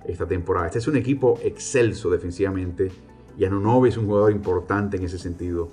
esta 0.06 0.26
temporada. 0.26 0.68
Este 0.68 0.80
es 0.80 0.88
un 0.88 0.96
equipo 0.96 1.38
excelso 1.44 2.10
defensivamente 2.10 2.92
y 3.38 3.46
Anunobi 3.46 3.90
es 3.90 3.98
un 3.98 4.06
jugador 4.06 4.32
importante 4.32 4.98
en 4.98 5.04
ese 5.04 5.18
sentido. 5.18 5.70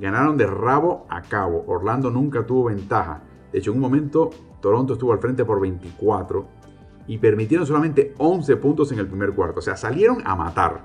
Ganaron 0.00 0.38
de 0.38 0.46
rabo 0.46 1.06
a 1.10 1.20
cabo. 1.20 1.62
Orlando 1.66 2.10
nunca 2.10 2.46
tuvo 2.46 2.64
ventaja. 2.64 3.22
De 3.52 3.58
hecho, 3.58 3.70
en 3.70 3.76
un 3.76 3.82
momento 3.82 4.30
Toronto 4.62 4.94
estuvo 4.94 5.12
al 5.12 5.18
frente 5.18 5.44
por 5.44 5.60
24 5.60 6.48
y 7.06 7.18
permitieron 7.18 7.66
solamente 7.66 8.14
11 8.16 8.56
puntos 8.56 8.92
en 8.92 8.98
el 8.98 9.06
primer 9.06 9.32
cuarto. 9.32 9.58
O 9.58 9.62
sea, 9.62 9.76
salieron 9.76 10.22
a 10.24 10.34
matar. 10.36 10.84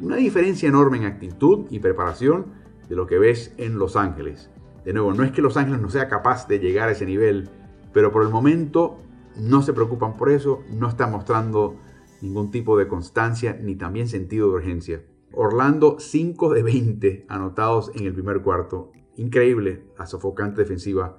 Una 0.00 0.16
diferencia 0.16 0.68
enorme 0.68 0.98
en 0.98 1.04
actitud 1.04 1.66
y 1.70 1.78
preparación 1.78 2.46
de 2.88 2.96
lo 2.96 3.06
que 3.06 3.18
ves 3.18 3.54
en 3.56 3.78
Los 3.78 3.96
Ángeles. 3.96 4.50
De 4.84 4.92
nuevo, 4.92 5.14
no 5.14 5.24
es 5.24 5.32
que 5.32 5.40
Los 5.40 5.56
Ángeles 5.56 5.80
no 5.80 5.88
sea 5.88 6.08
capaz 6.08 6.46
de 6.46 6.58
llegar 6.58 6.88
a 6.88 6.92
ese 6.92 7.06
nivel, 7.06 7.48
pero 7.92 8.12
por 8.12 8.22
el 8.22 8.28
momento 8.28 8.98
no 9.36 9.62
se 9.62 9.72
preocupan 9.72 10.16
por 10.16 10.30
eso, 10.30 10.62
no 10.70 10.88
están 10.88 11.12
mostrando 11.12 11.76
ningún 12.20 12.50
tipo 12.50 12.76
de 12.76 12.88
constancia 12.88 13.56
ni 13.60 13.76
también 13.76 14.08
sentido 14.08 14.48
de 14.48 14.54
urgencia. 14.54 15.02
Orlando 15.34 15.98
5 15.98 16.52
de 16.52 16.62
20 16.62 17.26
anotados 17.28 17.90
en 17.94 18.06
el 18.06 18.14
primer 18.14 18.42
cuarto. 18.42 18.92
Increíble 19.16 19.84
la 19.98 20.06
sofocante 20.06 20.62
defensiva 20.62 21.18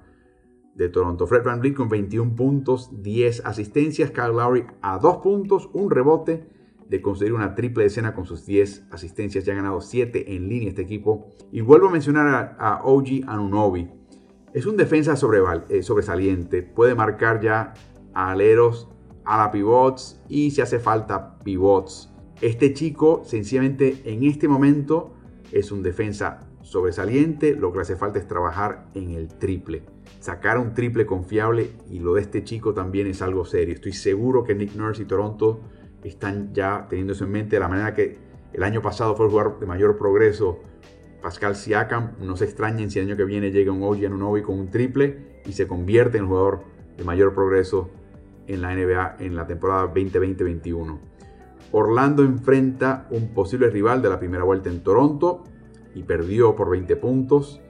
de 0.74 0.88
Toronto. 0.88 1.26
Fred 1.26 1.44
Van 1.44 1.60
con 1.74 1.88
21 1.88 2.34
puntos, 2.34 2.90
10 3.02 3.44
asistencias. 3.44 4.10
Kyle 4.10 4.34
Lowry 4.34 4.66
a 4.82 4.98
2 4.98 5.16
puntos, 5.18 5.70
un 5.72 5.90
rebote 5.90 6.48
de 6.88 7.00
conseguir 7.00 7.32
una 7.32 7.54
triple 7.54 7.84
escena 7.84 8.14
con 8.14 8.24
sus 8.24 8.44
10 8.46 8.88
asistencias. 8.90 9.44
Ya 9.44 9.52
ha 9.52 9.56
ganado 9.56 9.80
7 9.80 10.34
en 10.34 10.48
línea 10.48 10.68
este 10.68 10.82
equipo. 10.82 11.28
Y 11.52 11.60
vuelvo 11.60 11.88
a 11.88 11.92
mencionar 11.92 12.56
a, 12.58 12.68
a 12.68 12.84
OG 12.84 13.26
Anunobi. 13.26 13.90
Es 14.52 14.66
un 14.66 14.76
defensa 14.76 15.14
eh, 15.68 15.82
sobresaliente. 15.82 16.62
Puede 16.62 16.94
marcar 16.94 17.40
ya 17.40 17.74
a 18.12 18.30
aleros, 18.30 18.88
a 19.24 19.38
la 19.38 19.50
pivots 19.50 20.20
y 20.28 20.50
si 20.50 20.60
hace 20.60 20.78
falta 20.78 21.38
pivots 21.40 22.13
este 22.40 22.74
chico 22.74 23.22
sencillamente 23.24 24.02
en 24.04 24.24
este 24.24 24.48
momento 24.48 25.14
es 25.52 25.70
un 25.72 25.82
defensa 25.82 26.40
sobresaliente, 26.62 27.54
lo 27.54 27.72
que 27.72 27.80
hace 27.80 27.96
falta 27.96 28.18
es 28.18 28.26
trabajar 28.26 28.86
en 28.94 29.10
el 29.10 29.28
triple, 29.28 29.82
sacar 30.20 30.58
un 30.58 30.74
triple 30.74 31.06
confiable 31.06 31.70
y 31.90 32.00
lo 32.00 32.14
de 32.14 32.22
este 32.22 32.42
chico 32.42 32.74
también 32.74 33.06
es 33.06 33.22
algo 33.22 33.44
serio. 33.44 33.74
Estoy 33.74 33.92
seguro 33.92 34.44
que 34.44 34.54
Nick 34.54 34.74
Nurse 34.74 35.02
y 35.02 35.04
Toronto 35.06 35.60
están 36.02 36.52
ya 36.52 36.86
teniendo 36.88 37.12
eso 37.12 37.24
en 37.24 37.30
mente 37.30 37.56
de 37.56 37.60
la 37.60 37.68
manera 37.68 37.94
que 37.94 38.18
el 38.52 38.62
año 38.62 38.82
pasado 38.82 39.14
fue 39.14 39.26
el 39.26 39.30
jugador 39.30 39.60
de 39.60 39.66
mayor 39.66 39.96
progreso. 39.96 40.60
Pascal 41.22 41.56
Siakam, 41.56 42.12
no 42.20 42.36
se 42.36 42.44
extrañen 42.44 42.90
si 42.90 42.98
el 42.98 43.06
año 43.06 43.16
que 43.16 43.24
viene 43.24 43.50
llega 43.50 43.72
un 43.72 43.82
OG 43.82 44.06
Anunobi 44.06 44.42
con 44.42 44.58
un 44.58 44.70
triple 44.70 45.40
y 45.46 45.52
se 45.52 45.66
convierte 45.66 46.18
en 46.18 46.24
el 46.24 46.28
jugador 46.28 46.64
de 46.96 47.04
mayor 47.04 47.34
progreso 47.34 47.90
en 48.46 48.60
la 48.60 48.74
NBA 48.74 49.16
en 49.20 49.34
la 49.36 49.46
temporada 49.46 49.92
2020-21. 49.92 50.98
Orlando 51.76 52.22
enfrenta 52.22 53.08
un 53.10 53.34
posible 53.34 53.68
rival 53.68 54.00
de 54.00 54.08
la 54.08 54.20
primera 54.20 54.44
vuelta 54.44 54.70
en 54.70 54.84
Toronto 54.84 55.42
y 55.92 56.04
perdió 56.04 56.54
por 56.54 56.70
20 56.70 56.94
puntos. 56.94 57.60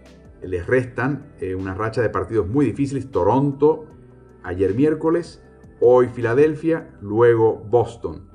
Les 0.42 0.66
restan 0.66 1.32
eh, 1.40 1.54
una 1.54 1.72
racha 1.72 2.02
de 2.02 2.10
partidos 2.10 2.46
muy 2.46 2.66
difíciles. 2.66 3.10
Toronto 3.10 3.86
ayer 4.42 4.74
miércoles, 4.74 5.42
hoy 5.80 6.08
Filadelfia, 6.08 6.94
luego 7.00 7.54
Boston. 7.54 8.28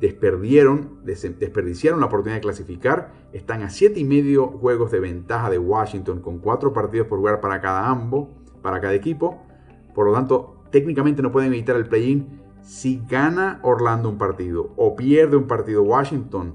Desperdiciaron 0.00 1.00
la 1.04 2.06
oportunidad 2.06 2.38
de 2.38 2.40
clasificar. 2.40 3.12
Están 3.32 3.62
a 3.62 3.70
7 3.70 4.00
y 4.00 4.04
medio 4.04 4.48
juegos 4.48 4.90
de 4.90 4.98
ventaja 4.98 5.50
de 5.50 5.58
Washington 5.58 6.20
con 6.20 6.40
4 6.40 6.72
partidos 6.72 7.06
por 7.06 7.20
jugar 7.20 7.40
para 7.40 7.60
cada 7.60 7.88
ambos, 7.88 8.26
para 8.60 8.80
cada 8.80 8.94
equipo. 8.94 9.40
Por 9.94 10.06
lo 10.06 10.12
tanto, 10.14 10.64
técnicamente 10.72 11.22
no 11.22 11.30
pueden 11.30 11.52
evitar 11.52 11.76
el 11.76 11.86
play-in 11.86 12.41
si 12.62 13.02
gana 13.08 13.58
Orlando 13.62 14.08
un 14.08 14.18
partido 14.18 14.72
o 14.76 14.96
pierde 14.96 15.36
un 15.36 15.46
partido 15.46 15.82
Washington, 15.82 16.54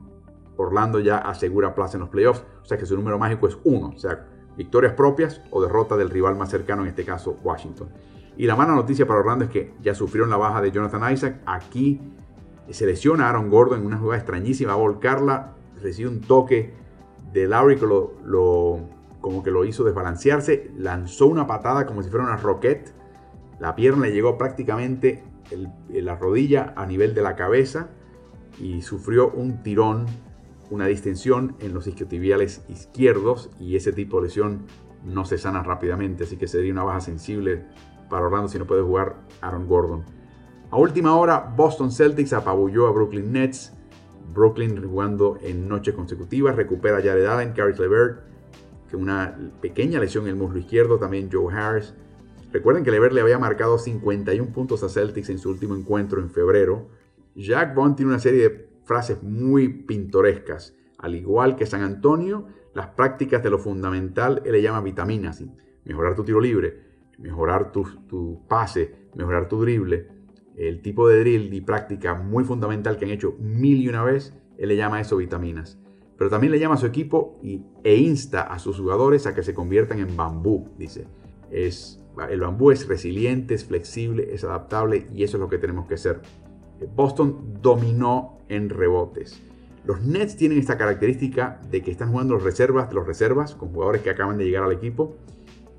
Orlando 0.55 0.99
ya 0.99 1.17
asegura 1.17 1.75
plaza 1.75 1.97
en 1.97 2.01
los 2.01 2.09
playoffs. 2.09 2.43
O 2.61 2.65
sea 2.65 2.77
que 2.77 2.85
su 2.85 2.95
número 2.95 3.19
mágico 3.19 3.47
es 3.47 3.57
uno. 3.63 3.93
O 3.95 3.99
sea, 3.99 4.25
victorias 4.57 4.93
propias 4.93 5.41
o 5.51 5.61
derrota 5.61 5.95
del 5.95 6.09
rival 6.09 6.35
más 6.35 6.49
cercano, 6.49 6.81
en 6.83 6.89
este 6.89 7.05
caso 7.05 7.37
Washington. 7.43 7.89
Y 8.37 8.45
la 8.45 8.55
mala 8.55 8.73
noticia 8.73 9.07
para 9.07 9.19
Orlando 9.19 9.45
es 9.45 9.51
que 9.51 9.73
ya 9.81 9.93
sufrieron 9.93 10.29
la 10.29 10.37
baja 10.37 10.61
de 10.61 10.71
Jonathan 10.71 11.13
Isaac. 11.13 11.41
Aquí 11.45 12.01
se 12.69 12.85
lesiona 12.85 13.29
Aaron 13.29 13.49
Gordon 13.49 13.81
en 13.81 13.85
una 13.85 13.97
jugada 13.97 14.17
extrañísima. 14.17 14.73
A 14.73 14.75
volcarla. 14.75 15.53
Recibe 15.81 16.09
un 16.09 16.21
toque 16.21 16.73
de 17.33 17.47
Lowry 17.47 17.77
que 17.77 17.85
lo, 17.85 18.79
como 19.21 19.43
que 19.43 19.51
lo 19.51 19.65
hizo 19.65 19.83
desbalancearse. 19.83 20.71
Lanzó 20.77 21.27
una 21.27 21.45
patada 21.47 21.85
como 21.85 22.01
si 22.01 22.09
fuera 22.09 22.25
una 22.25 22.37
roquette. 22.37 22.93
La 23.59 23.75
pierna 23.75 24.05
le 24.05 24.13
llegó 24.13 24.37
prácticamente 24.37 25.23
la 25.89 26.15
rodilla 26.15 26.73
a 26.75 26.85
nivel 26.85 27.13
de 27.13 27.21
la 27.21 27.35
cabeza 27.35 27.89
y 28.59 28.81
sufrió 28.81 29.29
un 29.29 29.63
tirón 29.63 30.07
una 30.69 30.85
distensión 30.85 31.55
en 31.59 31.73
los 31.73 31.87
isquiotibiales 31.87 32.63
izquierdos 32.67 33.49
y 33.59 33.75
ese 33.75 33.93
tipo 33.93 34.17
de 34.17 34.27
lesión 34.27 34.65
no 35.05 35.25
se 35.25 35.37
sana 35.37 35.63
rápidamente, 35.63 36.25
así 36.25 36.37
que 36.37 36.47
sería 36.47 36.73
una 36.73 36.83
baja 36.83 37.01
sensible 37.01 37.65
para 38.09 38.25
Orlando 38.25 38.47
si 38.49 38.59
no 38.59 38.65
puede 38.65 38.81
jugar 38.81 39.15
Aaron 39.41 39.67
Gordon. 39.67 40.03
A 40.69 40.77
última 40.77 41.15
hora, 41.15 41.53
Boston 41.55 41.91
Celtics 41.91 42.33
apabulló 42.33 42.87
a 42.87 42.91
Brooklyn 42.91 43.31
Nets. 43.31 43.73
Brooklyn 44.33 44.85
jugando 44.85 45.37
en 45.41 45.67
noches 45.67 45.95
consecutivas, 45.95 46.55
recupera 46.55 46.97
Jared 46.97 47.25
Allen, 47.25 47.53
Caris 47.53 47.79
LeVert, 47.79 48.19
que 48.89 48.97
una 48.97 49.37
pequeña 49.61 49.99
lesión 49.99 50.25
en 50.25 50.31
el 50.31 50.35
muslo 50.35 50.59
izquierdo, 50.59 50.97
también 50.97 51.29
Joe 51.31 51.53
Harris. 51.53 51.93
Recuerden 52.51 52.83
que 52.83 52.91
LeVert 52.91 53.13
le 53.13 53.21
había 53.21 53.39
marcado 53.39 53.77
51 53.77 54.51
puntos 54.53 54.83
a 54.83 54.89
Celtics 54.89 55.29
en 55.29 55.39
su 55.39 55.49
último 55.49 55.75
encuentro 55.75 56.21
en 56.21 56.29
febrero. 56.29 56.87
Jack 57.35 57.75
Bond 57.75 57.95
tiene 57.95 58.11
una 58.11 58.19
serie 58.19 58.49
de 58.49 58.69
frases 58.83 59.21
muy 59.21 59.67
pintorescas. 59.69 60.75
Al 60.97 61.15
igual 61.15 61.55
que 61.55 61.65
San 61.65 61.81
Antonio, 61.81 62.47
las 62.73 62.87
prácticas 62.87 63.43
de 63.43 63.49
lo 63.49 63.59
fundamental 63.59 64.41
él 64.45 64.53
le 64.53 64.61
llama 64.61 64.81
vitaminas. 64.81 65.43
Mejorar 65.83 66.15
tu 66.15 66.23
tiro 66.23 66.39
libre, 66.39 66.81
mejorar 67.17 67.71
tu, 67.71 67.83
tu 68.07 68.41
pase, 68.47 69.09
mejorar 69.15 69.47
tu 69.49 69.61
drible. 69.61 70.07
El 70.55 70.81
tipo 70.81 71.07
de 71.07 71.19
drill 71.19 71.53
y 71.53 71.61
práctica 71.61 72.15
muy 72.15 72.43
fundamental 72.43 72.97
que 72.97 73.05
han 73.05 73.11
hecho 73.11 73.35
mil 73.39 73.81
y 73.81 73.89
una 73.89 74.03
vez, 74.03 74.33
él 74.57 74.69
le 74.69 74.77
llama 74.77 75.01
eso 75.01 75.17
vitaminas. 75.17 75.77
Pero 76.17 76.31
también 76.31 76.51
le 76.51 76.59
llama 76.59 76.75
a 76.75 76.79
su 76.79 76.87
equipo 76.87 77.39
e 77.83 77.95
insta 77.95 78.41
a 78.41 78.57
sus 78.57 78.79
jugadores 78.79 79.27
a 79.27 79.35
que 79.35 79.43
se 79.43 79.53
conviertan 79.53 79.99
en 79.99 80.17
bambú, 80.17 80.69
dice. 80.77 81.07
Es, 81.51 82.01
el 82.29 82.41
bambú 82.41 82.71
es 82.71 82.87
resiliente, 82.87 83.53
es 83.53 83.65
flexible, 83.65 84.33
es 84.33 84.43
adaptable 84.43 85.07
y 85.13 85.23
eso 85.23 85.37
es 85.37 85.41
lo 85.41 85.49
que 85.49 85.57
tenemos 85.57 85.87
que 85.87 85.97
ser. 85.97 86.21
Boston 86.95 87.59
dominó 87.61 88.39
en 88.49 88.69
rebotes. 88.69 89.41
Los 89.85 90.01
Nets 90.01 90.35
tienen 90.35 90.57
esta 90.57 90.77
característica 90.77 91.61
de 91.71 91.81
que 91.81 91.91
están 91.91 92.11
jugando 92.11 92.33
los 92.33 92.43
reservas 92.43 92.91
los 92.93 93.07
reservas 93.07 93.55
con 93.55 93.69
jugadores 93.69 94.01
que 94.01 94.09
acaban 94.09 94.37
de 94.37 94.45
llegar 94.45 94.63
al 94.63 94.73
equipo 94.73 95.15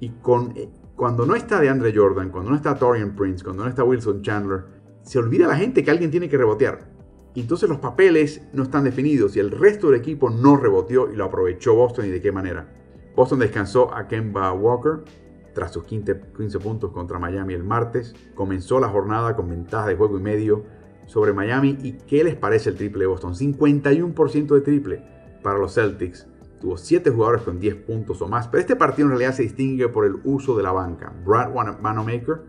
y 0.01 0.11
con 0.23 0.53
eh, 0.57 0.69
cuando 0.97 1.27
no 1.27 1.35
está 1.35 1.61
de 1.61 1.69
Andre 1.69 1.93
Jordan, 1.95 2.31
cuando 2.31 2.51
no 2.51 2.57
está 2.57 2.77
Torian 2.77 3.15
Prince, 3.15 3.45
cuando 3.45 3.63
no 3.63 3.69
está 3.69 3.85
Wilson 3.85 4.23
Chandler, 4.23 4.65
se 5.03 5.19
olvida 5.19 5.47
la 5.47 5.57
gente 5.57 5.85
que 5.85 5.91
alguien 5.91 6.11
tiene 6.11 6.29
que 6.29 6.37
rebotear. 6.37 6.91
Y 7.35 7.43
entonces 7.43 7.69
los 7.69 7.79
papeles 7.79 8.43
no 8.53 8.65
están 8.65 8.85
definidos 8.85 9.37
y 9.37 9.41
el 9.41 9.51
resto 9.51 9.91
del 9.91 10.01
equipo 10.01 10.29
no 10.29 10.57
reboteó 10.57 11.13
y 11.13 11.17
lo 11.17 11.27
aprovechó 11.27 11.75
Boston 11.75 12.07
y 12.07 12.09
de 12.09 12.21
qué 12.21 12.33
manera. 12.33 12.67
Boston 13.15 13.39
descansó 13.39 13.95
a 13.95 14.09
Kemba 14.09 14.53
Walker 14.53 15.05
tras 15.59 15.73
sus 15.73 15.83
15, 15.83 16.21
15 16.37 16.61
puntos 16.61 16.93
contra 16.93 17.19
Miami 17.19 17.53
el 17.53 17.65
martes. 17.65 18.15
Comenzó 18.37 18.79
la 18.79 18.89
jornada 18.89 19.35
con 19.35 19.49
ventaja 19.49 19.89
de 19.89 19.97
juego 19.97 20.17
y 20.17 20.23
medio 20.23 20.63
sobre 21.07 21.33
Miami. 21.33 21.77
¿Y 21.83 21.95
qué 21.95 22.23
les 22.23 22.37
parece 22.37 22.71
el 22.71 22.77
triple 22.77 23.01
de 23.01 23.07
Boston? 23.09 23.35
51% 23.35 24.55
de 24.55 24.61
triple 24.61 25.03
para 25.43 25.59
los 25.59 25.75
Celtics. 25.75 26.29
Tuvo 26.61 26.77
7 26.77 27.11
jugadores 27.11 27.43
con 27.43 27.59
10 27.59 27.75
puntos 27.75 28.23
o 28.23 28.29
más. 28.29 28.47
Pero 28.47 28.61
este 28.61 28.77
partido 28.77 29.07
en 29.07 29.11
realidad 29.11 29.35
se 29.35 29.43
distingue 29.43 29.89
por 29.89 30.05
el 30.05 30.21
uso 30.23 30.57
de 30.57 30.63
la 30.63 30.71
banca. 30.71 31.13
Brad 31.27 31.53
Wanamaker 31.53 32.41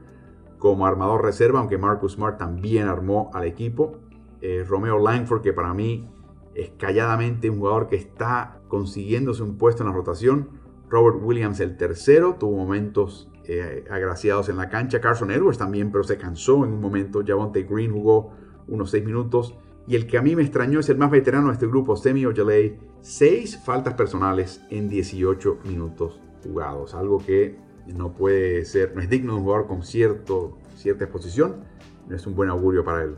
como 0.60 0.86
armador 0.86 1.24
reserva, 1.24 1.62
aunque 1.62 1.80
Marcus 1.80 2.12
Smart 2.12 2.38
también 2.38 2.88
armó 2.88 3.32
al 3.34 3.46
equipo. 3.46 3.98
Eh, 4.42 4.63
Romeo 4.70 5.00
Langford, 5.00 5.42
que 5.42 5.51
para 5.51 5.74
mí 5.74 6.08
es 6.54 6.70
calladamente 6.78 7.50
un 7.50 7.58
jugador 7.58 7.88
que 7.88 7.96
está 7.96 8.62
consiguiéndose 8.67 9.41
un 9.41 9.58
puesto 9.58 9.82
en 9.82 9.89
la 9.89 9.95
rotación. 9.95 10.59
Robert 10.89 11.17
Williams, 11.21 11.60
el 11.60 11.78
tercero, 11.78 12.36
tuvo 12.39 12.58
momentos 12.58 13.30
eh, 13.45 13.86
agraciados 13.89 14.49
en 14.49 14.58
la 14.58 14.69
cancha. 14.69 14.99
Carson 14.99 15.32
Edwards 15.32 15.58
también, 15.58 15.91
pero 15.91 16.04
se 16.04 16.17
cansó 16.17 16.65
en 16.65 16.73
un 16.73 16.82
momento. 16.82 17.23
Javonte 17.25 17.63
Green 17.63 17.91
jugó 17.91 18.32
unos 18.67 18.91
6 18.91 19.06
minutos. 19.06 19.56
Y 19.88 19.95
el 19.95 20.06
que 20.06 20.17
a 20.17 20.21
mí 20.21 20.36
me 20.36 20.43
extrañó 20.43 20.80
es 20.80 20.89
el 20.89 20.97
más 20.97 21.10
veterano 21.10 21.47
de 21.47 21.54
este 21.54 21.67
grupo, 21.67 21.95
Semi 21.95 22.25
Ojeley. 22.25 22.80
6 23.02 23.62
faltas 23.63 23.93
personales 23.93 24.62
en 24.69 24.89
18 24.89 25.60
minutos 25.65 26.19
jugados. 26.43 26.93
Algo 26.93 27.17
que 27.19 27.58
no 27.88 28.13
puede 28.13 28.65
ser, 28.65 28.93
no 28.95 29.02
es 29.02 29.10
digno 29.10 29.34
de 29.34 29.39
un 29.39 29.45
jugador 29.45 29.67
con 29.67 29.84
cierto, 29.84 30.58
cierta 30.75 31.06
exposición. 31.06 31.63
No 32.08 32.15
es 32.15 32.25
un 32.28 32.36
buen 32.36 32.49
augurio 32.49 32.84
para 32.84 33.04
él. 33.04 33.15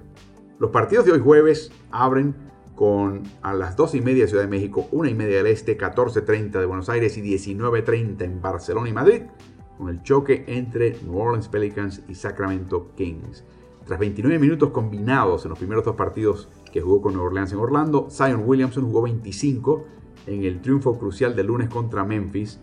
Los 0.59 0.71
partidos 0.71 1.05
de 1.05 1.11
hoy 1.11 1.19
jueves 1.19 1.71
abren 1.91 2.35
con 2.81 3.21
a 3.43 3.53
las 3.53 3.75
2 3.75 3.93
y 3.93 4.01
media 4.01 4.23
de 4.23 4.29
Ciudad 4.29 4.41
de 4.41 4.49
México, 4.49 4.87
1 4.91 5.09
y 5.09 5.13
media 5.13 5.37
del 5.37 5.45
Este, 5.45 5.77
14.30 5.77 6.59
de 6.59 6.65
Buenos 6.65 6.89
Aires 6.89 7.15
y 7.15 7.21
19.30 7.21 8.23
en 8.23 8.41
Barcelona 8.41 8.89
y 8.89 8.91
Madrid, 8.91 9.21
con 9.77 9.89
el 9.89 10.01
choque 10.01 10.45
entre 10.47 10.97
New 11.03 11.15
Orleans 11.15 11.47
Pelicans 11.47 12.01
y 12.07 12.15
Sacramento 12.15 12.89
Kings. 12.95 13.43
Tras 13.85 13.99
29 13.99 14.39
minutos 14.39 14.71
combinados 14.71 15.45
en 15.45 15.49
los 15.49 15.59
primeros 15.59 15.85
dos 15.85 15.95
partidos 15.95 16.49
que 16.71 16.81
jugó 16.81 17.03
con 17.03 17.13
New 17.13 17.21
Orleans 17.21 17.51
en 17.51 17.59
Orlando, 17.59 18.07
Zion 18.09 18.45
Williamson 18.47 18.85
jugó 18.85 19.03
25 19.03 19.85
en 20.25 20.43
el 20.43 20.59
triunfo 20.63 20.97
crucial 20.97 21.35
del 21.35 21.45
lunes 21.45 21.69
contra 21.69 22.03
Memphis. 22.03 22.61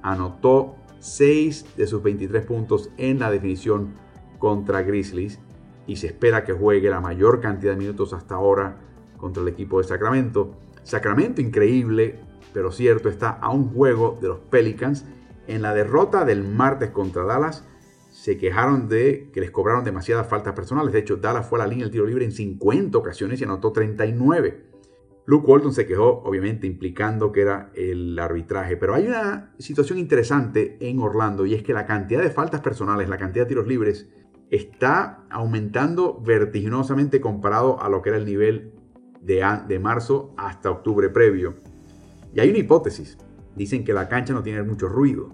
Anotó 0.00 0.76
6 1.00 1.76
de 1.76 1.86
sus 1.86 2.02
23 2.02 2.46
puntos 2.46 2.88
en 2.96 3.18
la 3.18 3.30
definición 3.30 3.96
contra 4.38 4.80
Grizzlies 4.80 5.40
y 5.86 5.96
se 5.96 6.06
espera 6.06 6.44
que 6.44 6.54
juegue 6.54 6.88
la 6.88 7.02
mayor 7.02 7.42
cantidad 7.42 7.72
de 7.72 7.78
minutos 7.78 8.14
hasta 8.14 8.36
ahora 8.36 8.87
contra 9.18 9.42
el 9.42 9.48
equipo 9.48 9.78
de 9.78 9.86
Sacramento. 9.86 10.54
Sacramento 10.82 11.42
increíble, 11.42 12.18
pero 12.54 12.72
cierto, 12.72 13.10
está 13.10 13.30
a 13.30 13.50
un 13.50 13.68
juego 13.68 14.18
de 14.22 14.28
los 14.28 14.38
Pelicans. 14.38 15.04
En 15.46 15.60
la 15.60 15.74
derrota 15.74 16.24
del 16.24 16.44
martes 16.44 16.90
contra 16.90 17.24
Dallas, 17.24 17.64
se 18.10 18.38
quejaron 18.38 18.88
de 18.88 19.30
que 19.32 19.40
les 19.40 19.50
cobraron 19.50 19.84
demasiadas 19.84 20.26
faltas 20.26 20.54
personales. 20.54 20.92
De 20.92 21.00
hecho, 21.00 21.16
Dallas 21.16 21.46
fue 21.46 21.58
a 21.58 21.64
la 21.64 21.68
línea 21.68 21.84
del 21.84 21.92
tiro 21.92 22.06
libre 22.06 22.24
en 22.24 22.32
50 22.32 22.96
ocasiones 22.96 23.40
y 23.40 23.44
anotó 23.44 23.70
39. 23.72 24.68
Luke 25.26 25.46
Walton 25.46 25.74
se 25.74 25.86
quejó, 25.86 26.22
obviamente, 26.24 26.66
implicando 26.66 27.32
que 27.32 27.42
era 27.42 27.70
el 27.74 28.18
arbitraje. 28.18 28.78
Pero 28.78 28.94
hay 28.94 29.06
una 29.06 29.52
situación 29.58 29.98
interesante 29.98 30.78
en 30.80 31.00
Orlando 31.00 31.44
y 31.44 31.54
es 31.54 31.62
que 31.62 31.74
la 31.74 31.84
cantidad 31.84 32.22
de 32.22 32.30
faltas 32.30 32.62
personales, 32.62 33.10
la 33.10 33.18
cantidad 33.18 33.44
de 33.44 33.50
tiros 33.50 33.66
libres, 33.66 34.08
está 34.50 35.26
aumentando 35.28 36.18
vertiginosamente 36.20 37.20
comparado 37.20 37.80
a 37.82 37.90
lo 37.90 38.00
que 38.00 38.08
era 38.08 38.18
el 38.18 38.24
nivel 38.24 38.72
de, 39.20 39.44
de 39.66 39.78
marzo 39.78 40.34
hasta 40.36 40.70
octubre 40.70 41.08
previo. 41.08 41.54
Y 42.34 42.40
hay 42.40 42.50
una 42.50 42.58
hipótesis. 42.58 43.18
Dicen 43.56 43.84
que 43.84 43.92
la 43.92 44.08
cancha 44.08 44.32
no 44.32 44.42
tiene 44.42 44.62
mucho 44.62 44.88
ruido. 44.88 45.30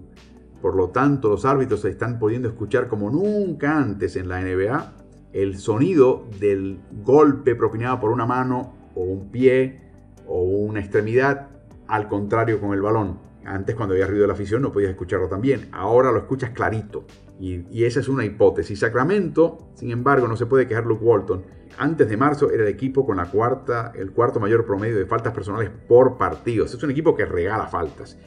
Por 0.61 0.75
lo 0.75 0.89
tanto, 0.89 1.29
los 1.29 1.45
árbitros 1.45 1.85
están 1.85 2.17
pudiendo 2.17 2.47
escuchar 2.47 2.87
como 2.87 3.09
nunca 3.09 3.77
antes 3.77 4.15
en 4.15 4.29
la 4.29 4.41
NBA 4.41 4.93
el 5.35 5.57
sonido 5.57 6.29
del 6.39 6.79
golpe 7.03 7.55
propinado 7.55 7.99
por 7.99 8.09
una 8.09 8.25
mano 8.25 8.73
o 8.95 9.01
un 9.01 9.31
pie 9.31 9.81
o 10.25 10.41
una 10.41 10.79
extremidad, 10.79 11.49
al 11.87 12.07
contrario 12.07 12.61
con 12.61 12.73
el 12.73 12.81
balón. 12.81 13.19
Antes 13.43 13.75
cuando 13.75 13.93
había 13.93 14.07
ruido 14.07 14.21
de 14.21 14.27
la 14.29 14.33
afición 14.33 14.61
no 14.61 14.71
podías 14.71 14.91
escucharlo 14.91 15.27
también. 15.27 15.67
Ahora 15.73 16.11
lo 16.13 16.19
escuchas 16.19 16.51
clarito. 16.51 17.05
Y, 17.39 17.83
esa 17.83 17.99
es 17.99 18.07
una 18.07 18.25
hipótesis. 18.25 18.79
Sacramento, 18.79 19.69
sin 19.75 19.91
embargo, 19.91 20.27
no 20.27 20.37
se 20.37 20.45
puede 20.45 20.67
quejar 20.67 20.85
Luke 20.85 21.03
Walton. 21.03 21.43
Antes 21.77 22.07
de 22.09 22.15
marzo 22.15 22.51
era 22.51 22.63
el 22.63 22.69
equipo 22.69 23.05
con 23.05 23.17
la 23.17 23.25
cuarta, 23.25 23.91
el 23.95 24.11
cuarto 24.11 24.39
mayor 24.39 24.65
promedio 24.65 24.97
de 24.97 25.05
faltas 25.05 25.33
personales 25.33 25.69
por 25.87 26.17
partido. 26.17 26.65
Es 26.65 26.81
un 26.81 26.91
equipo 26.91 27.15
que 27.15 27.25
regala 27.25 27.67
faltas 27.67 28.17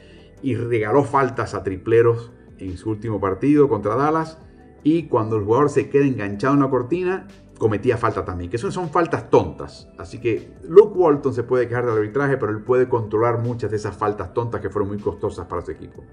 y 0.41 0.55
regaló 0.55 1.03
faltas 1.03 1.55
a 1.55 1.63
tripleros 1.63 2.31
en 2.59 2.77
su 2.77 2.91
último 2.91 3.19
partido 3.19 3.67
contra 3.67 3.95
Dallas. 3.95 4.37
Y 4.83 5.07
cuando 5.07 5.37
el 5.37 5.43
jugador 5.43 5.69
se 5.69 5.89
queda 5.89 6.05
enganchado 6.05 6.53
en 6.53 6.61
la 6.61 6.69
cortina, 6.69 7.27
cometía 7.57 7.97
falta 7.97 8.23
también, 8.23 8.49
que 8.49 8.57
son, 8.57 8.71
son 8.71 8.89
faltas 8.89 9.29
tontas. 9.29 9.89
Así 9.97 10.19
que 10.19 10.53
Luke 10.63 10.97
Walton 10.97 11.33
se 11.33 11.43
puede 11.43 11.67
quejar 11.67 11.85
del 11.85 11.95
arbitraje, 11.95 12.37
pero 12.37 12.51
él 12.51 12.63
puede 12.63 12.87
controlar 12.87 13.39
muchas 13.39 13.71
de 13.71 13.77
esas 13.77 13.97
faltas 13.97 14.33
tontas 14.33 14.61
que 14.61 14.69
fueron 14.69 14.89
muy 14.89 14.99
costosas 14.99 15.47
para 15.47 15.61
su 15.63 15.71
equipo. 15.71 16.03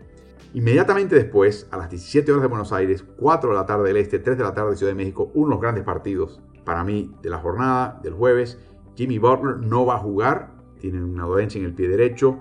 Inmediatamente 0.54 1.14
después, 1.14 1.68
a 1.70 1.76
las 1.76 1.90
17 1.90 2.30
horas 2.32 2.42
de 2.42 2.48
Buenos 2.48 2.72
Aires, 2.72 3.04
4 3.18 3.50
de 3.50 3.56
la 3.56 3.66
tarde 3.66 3.88
del 3.88 3.96
Este, 3.98 4.18
3 4.18 4.38
de 4.38 4.44
la 4.44 4.54
tarde 4.54 4.70
de 4.70 4.76
Ciudad 4.76 4.92
de 4.92 4.96
México, 4.96 5.30
uno 5.34 5.50
los 5.50 5.60
grandes 5.60 5.84
partidos 5.84 6.40
para 6.64 6.82
mí 6.84 7.14
de 7.22 7.30
la 7.30 7.38
jornada 7.38 8.00
del 8.02 8.14
jueves. 8.14 8.58
Jimmy 8.96 9.18
Butler 9.18 9.58
no 9.58 9.86
va 9.86 9.96
a 9.96 9.98
jugar, 9.98 10.50
tiene 10.80 11.02
una 11.02 11.24
dolencia 11.24 11.58
en 11.58 11.66
el 11.66 11.74
pie 11.74 11.88
derecho. 11.88 12.40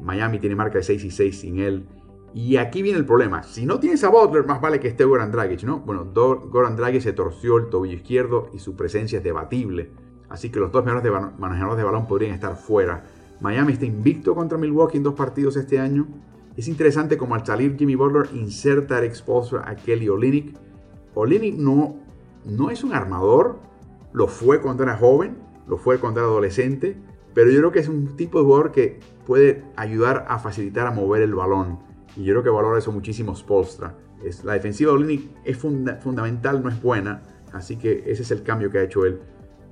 Miami 0.00 0.38
tiene 0.38 0.56
marca 0.56 0.78
de 0.78 0.84
6 0.84 1.04
y 1.04 1.10
6 1.10 1.40
sin 1.40 1.58
él. 1.58 1.86
Y 2.34 2.56
aquí 2.56 2.82
viene 2.82 2.98
el 2.98 3.06
problema. 3.06 3.44
Si 3.44 3.64
no 3.64 3.78
tienes 3.78 4.02
a 4.02 4.08
Butler, 4.08 4.44
más 4.44 4.60
vale 4.60 4.80
que 4.80 4.88
esté 4.88 5.04
Goran 5.04 5.30
Dragic, 5.30 5.62
¿no? 5.62 5.80
Bueno, 5.80 6.10
Goran 6.12 6.76
Dragic 6.76 7.00
se 7.00 7.12
torció 7.12 7.58
el 7.58 7.70
tobillo 7.70 7.94
izquierdo 7.94 8.50
y 8.52 8.58
su 8.58 8.74
presencia 8.74 9.18
es 9.18 9.24
debatible. 9.24 9.92
Así 10.28 10.50
que 10.50 10.58
los 10.58 10.72
dos 10.72 10.84
mejores 10.84 11.10
manejadores 11.38 11.78
de 11.78 11.84
balón 11.84 12.08
podrían 12.08 12.34
estar 12.34 12.56
fuera. 12.56 13.04
Miami 13.40 13.74
está 13.74 13.84
invicto 13.84 14.34
contra 14.34 14.58
Milwaukee 14.58 14.96
en 14.96 15.04
dos 15.04 15.14
partidos 15.14 15.56
este 15.56 15.78
año. 15.78 16.08
Es 16.56 16.68
interesante 16.68 17.16
como 17.16 17.34
al 17.34 17.44
salir 17.44 17.76
Jimmy 17.76 17.96
Butler 17.96 18.28
inserta 18.34 18.98
el 18.98 19.04
exposure 19.04 19.62
a 19.64 19.74
Kelly 19.74 20.08
Olynyk. 20.08 20.56
Olynyk 21.14 21.56
no, 21.56 21.96
no 22.44 22.70
es 22.70 22.84
un 22.84 22.94
armador, 22.94 23.58
lo 24.12 24.28
fue 24.28 24.60
cuando 24.60 24.84
era 24.84 24.96
joven, 24.96 25.36
lo 25.66 25.76
fue 25.78 25.98
cuando 25.98 26.20
era 26.20 26.28
adolescente, 26.28 26.96
pero 27.34 27.50
yo 27.50 27.58
creo 27.58 27.72
que 27.72 27.80
es 27.80 27.88
un 27.88 28.16
tipo 28.16 28.38
de 28.38 28.44
jugador 28.44 28.70
que 28.70 29.00
puede 29.26 29.64
ayudar 29.76 30.26
a 30.28 30.38
facilitar 30.38 30.86
a 30.86 30.92
mover 30.92 31.22
el 31.22 31.34
balón. 31.34 31.80
Y 32.16 32.22
yo 32.22 32.34
creo 32.34 32.44
que 32.44 32.50
valora 32.50 32.78
eso 32.78 32.92
muchísimo 32.92 33.34
Spolstra. 33.34 33.96
Es, 34.24 34.44
la 34.44 34.52
defensiva 34.52 34.92
de 34.92 34.98
Olinik 34.98 35.30
es 35.44 35.58
fundamental, 35.58 36.62
no 36.62 36.68
es 36.68 36.80
buena. 36.80 37.22
Así 37.52 37.76
que 37.76 38.04
ese 38.06 38.22
es 38.22 38.30
el 38.30 38.44
cambio 38.44 38.70
que 38.70 38.78
ha 38.78 38.82
hecho 38.82 39.04
él. 39.04 39.20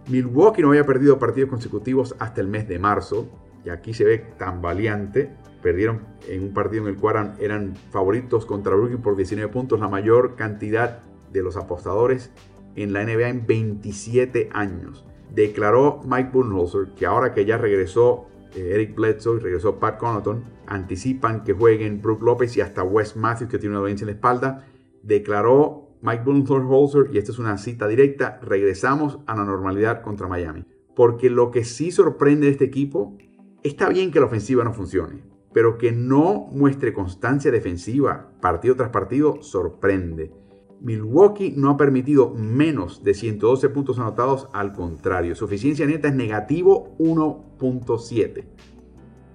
Milwaukee 0.08 0.62
no 0.62 0.70
había 0.70 0.84
perdido 0.84 1.18
partidos 1.20 1.48
consecutivos 1.48 2.16
hasta 2.18 2.40
el 2.40 2.48
mes 2.48 2.68
de 2.68 2.78
marzo. 2.78 3.28
y 3.64 3.70
aquí 3.70 3.94
se 3.94 4.04
ve 4.04 4.18
tan 4.38 4.60
valiente. 4.60 5.30
Perdieron 5.62 6.01
en 6.29 6.42
un 6.42 6.53
partido 6.53 6.83
en 6.83 6.94
el 6.94 7.01
cual 7.01 7.37
eran, 7.40 7.77
favoritos 7.90 8.46
contra 8.46 8.75
Brooklyn 8.75 9.01
por 9.01 9.16
19 9.16 9.53
puntos, 9.53 9.81
la 9.81 9.88
mayor 9.88 10.35
cantidad 10.35 11.01
de 11.33 11.42
los 11.42 11.57
apostadores 11.57 12.31
en 12.75 12.92
la 12.92 13.05
NBA 13.05 13.29
en 13.29 13.46
27 13.46 14.51
años. 14.53 15.05
Declaró 15.35 16.01
Mike 16.05 16.31
Budenholzer 16.33 16.94
que 16.94 17.07
ahora 17.07 17.33
que 17.33 17.44
ya 17.44 17.57
regresó 17.57 18.27
eh, 18.55 18.72
Eric 18.75 18.94
Bledsoe 18.94 19.37
y 19.37 19.40
regresó 19.40 19.79
Pat 19.79 19.98
Connaughton, 19.98 20.44
anticipan 20.66 21.44
que 21.44 21.53
jueguen 21.53 22.03
Brook 22.03 22.22
López 22.22 22.57
y 22.57 22.61
hasta 22.61 22.83
Wes 22.83 23.16
Matthews 23.16 23.51
que 23.51 23.59
tiene 23.59 23.75
una 23.75 23.81
dolencia 23.81 24.05
en 24.05 24.09
la 24.09 24.14
espalda. 24.14 24.66
Declaró 25.03 25.92
Mike 26.03 26.25
Budenholzer, 26.25 27.14
y 27.14 27.18
esta 27.18 27.31
es 27.31 27.38
una 27.38 27.57
cita 27.59 27.87
directa, 27.87 28.40
regresamos 28.42 29.20
a 29.27 29.37
la 29.37 29.44
normalidad 29.44 30.03
contra 30.03 30.27
Miami. 30.27 30.64
Porque 30.96 31.31
lo 31.31 31.51
que 31.51 31.64
sí 31.64 31.92
sorprende 31.92 32.46
de 32.46 32.53
este 32.53 32.64
equipo, 32.64 33.16
está 33.62 33.88
bien 33.88 34.11
que 34.11 34.18
la 34.18 34.27
ofensiva 34.27 34.64
no 34.64 34.75
funcione, 34.75 35.22
pero 35.52 35.78
que 35.78 35.92
no 35.92 36.48
muestre 36.52 36.92
constancia 36.92 37.50
defensiva 37.50 38.30
partido 38.40 38.76
tras 38.76 38.90
partido 38.90 39.42
sorprende. 39.42 40.32
Milwaukee 40.80 41.54
no 41.56 41.70
ha 41.70 41.76
permitido 41.76 42.30
menos 42.30 43.04
de 43.04 43.14
112 43.14 43.68
puntos 43.68 43.98
anotados, 43.98 44.48
al 44.52 44.72
contrario, 44.72 45.36
su 45.36 45.44
eficiencia 45.44 45.86
neta 45.86 46.08
es 46.08 46.14
negativo 46.14 46.96
1.7. 46.98 48.44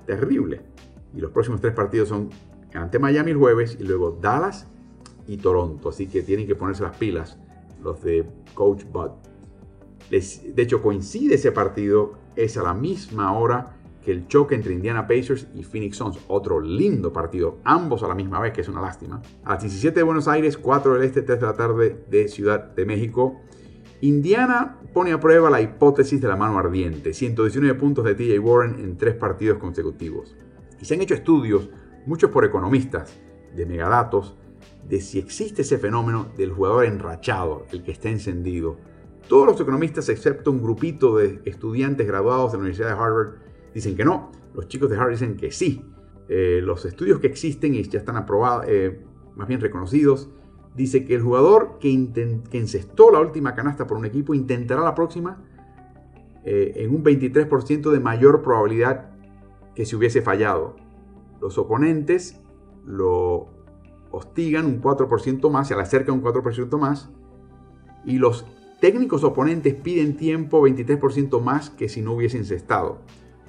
Terrible. 0.06 0.62
Y 1.14 1.22
los 1.22 1.32
próximos 1.32 1.62
tres 1.62 1.74
partidos 1.74 2.10
son 2.10 2.30
ante 2.74 3.00
Miami 3.00 3.32
el 3.32 3.38
jueves 3.38 3.78
y 3.80 3.84
luego 3.84 4.18
Dallas 4.22 4.68
y 5.26 5.38
Toronto. 5.38 5.90
Así 5.90 6.08
que 6.08 6.22
tienen 6.22 6.48
que 6.48 6.56
ponerse 6.56 6.84
las 6.84 6.98
pilas 6.98 7.38
los 7.82 8.02
de 8.04 8.26
Coach 8.54 8.84
Bud. 8.92 9.12
de 10.10 10.62
hecho, 10.62 10.82
coincide 10.82 11.36
ese 11.36 11.52
partido, 11.52 12.14
es 12.36 12.58
a 12.58 12.64
la 12.64 12.74
misma 12.74 13.38
hora 13.38 13.77
que 14.08 14.14
el 14.14 14.30
choque 14.30 14.56
entre 14.56 14.74
Indiana 14.74 15.06
Pacers 15.06 15.48
y 15.54 15.64
Phoenix 15.64 15.98
Suns. 15.98 16.18
Otro 16.30 16.62
lindo 16.62 17.12
partido, 17.12 17.58
ambos 17.66 18.04
a 18.04 18.08
la 18.08 18.16
misma 18.16 18.40
vez, 18.40 18.54
que 18.54 18.62
es 18.62 18.70
una 18.70 18.80
lástima. 18.80 19.22
A 19.44 19.56
las 19.56 19.64
17 19.64 20.00
de 20.00 20.04
Buenos 20.04 20.30
Aires, 20.30 20.58
4 20.58 20.94
del 20.94 21.04
Este, 21.04 21.24
3 21.24 21.42
de 21.42 21.46
la 21.46 21.56
tarde 21.56 22.06
de 22.10 22.30
Ciudad 22.30 22.74
de 22.74 22.86
México. 22.86 23.42
Indiana 24.00 24.78
pone 24.94 25.12
a 25.12 25.20
prueba 25.20 25.50
la 25.50 25.60
hipótesis 25.60 26.22
de 26.22 26.30
la 26.30 26.38
mano 26.38 26.58
ardiente. 26.58 27.14
119 27.14 27.78
puntos 27.78 28.06
de 28.06 28.16
TJ 28.16 28.40
Warren 28.40 28.80
en 28.80 28.96
tres 28.96 29.14
partidos 29.16 29.58
consecutivos. 29.58 30.38
Y 30.80 30.86
se 30.86 30.94
han 30.94 31.02
hecho 31.02 31.14
estudios, 31.14 31.70
muchos 32.06 32.32
por 32.32 32.46
economistas, 32.46 33.20
de 33.58 33.66
megadatos, 33.66 34.38
de 34.88 35.02
si 35.02 35.20
existe 35.20 35.64
ese 35.64 35.80
fenómeno 35.80 36.28
del 36.38 36.54
jugador 36.54 36.86
enrachado, 36.86 37.66
el 37.74 37.84
que 37.84 37.92
está 37.92 38.08
encendido. 38.08 38.78
Todos 39.28 39.46
los 39.48 39.60
economistas, 39.60 40.08
excepto 40.08 40.50
un 40.50 40.62
grupito 40.62 41.18
de 41.18 41.42
estudiantes 41.44 42.08
graduados 42.08 42.54
de 42.54 42.58
la 42.58 42.62
Universidad 42.62 42.96
de 42.96 43.04
Harvard, 43.04 43.47
dicen 43.78 43.96
que 43.96 44.04
no. 44.04 44.32
Los 44.56 44.68
chicos 44.68 44.90
de 44.90 44.96
Harvard 44.96 45.12
dicen 45.12 45.38
que 45.38 45.52
sí. 45.52 45.86
Eh, 46.30 46.62
los 46.64 46.84
estudios 46.84 47.20
que 47.20 47.28
existen 47.28 47.76
y 47.76 47.84
ya 47.84 48.00
están 48.00 48.18
aprobados, 48.18 48.66
eh, 48.68 49.04
más 49.36 49.48
bien 49.48 49.62
reconocidos, 49.62 50.30
dice 50.76 51.06
que 51.06 51.14
el 51.14 51.22
jugador 51.22 51.78
que, 51.80 51.90
que, 52.50 52.58
encestó 52.58 53.12
la 53.12 53.20
última 53.20 53.54
canasta 53.54 53.86
por 53.86 53.98
un 53.98 54.06
equipo 54.06 54.34
intentará 54.34 54.82
la 54.82 54.96
próxima 54.96 55.44
eh, 56.44 56.74
en 56.78 56.94
un 56.94 57.04
23% 57.04 57.92
de 57.92 58.00
mayor 58.00 58.42
probabilidad 58.42 59.12
que 59.76 59.86
si 59.86 59.96
hubiese 59.96 60.24
fallado. 60.24 60.76
Los 61.40 61.60
oponentes 61.60 62.42
lo 62.84 63.48
hostigan 64.10 64.66
un 64.66 64.82
4% 64.82 65.52
más, 65.52 65.68
se 65.68 65.76
le 65.76 65.82
acerca 65.84 66.12
un 66.12 66.24
4% 66.24 66.80
más. 66.80 67.12
Y 68.06 68.18
los 68.18 68.44
técnicos 68.82 69.24
oponentes 69.24 69.76
piden 69.76 70.18
tiempo 70.18 70.68
23% 70.68 71.40
más 71.42 71.70
que 71.70 71.90
si 71.90 72.02
no 72.02 72.14
hubiesen 72.14 72.44
cestado. 72.44 73.02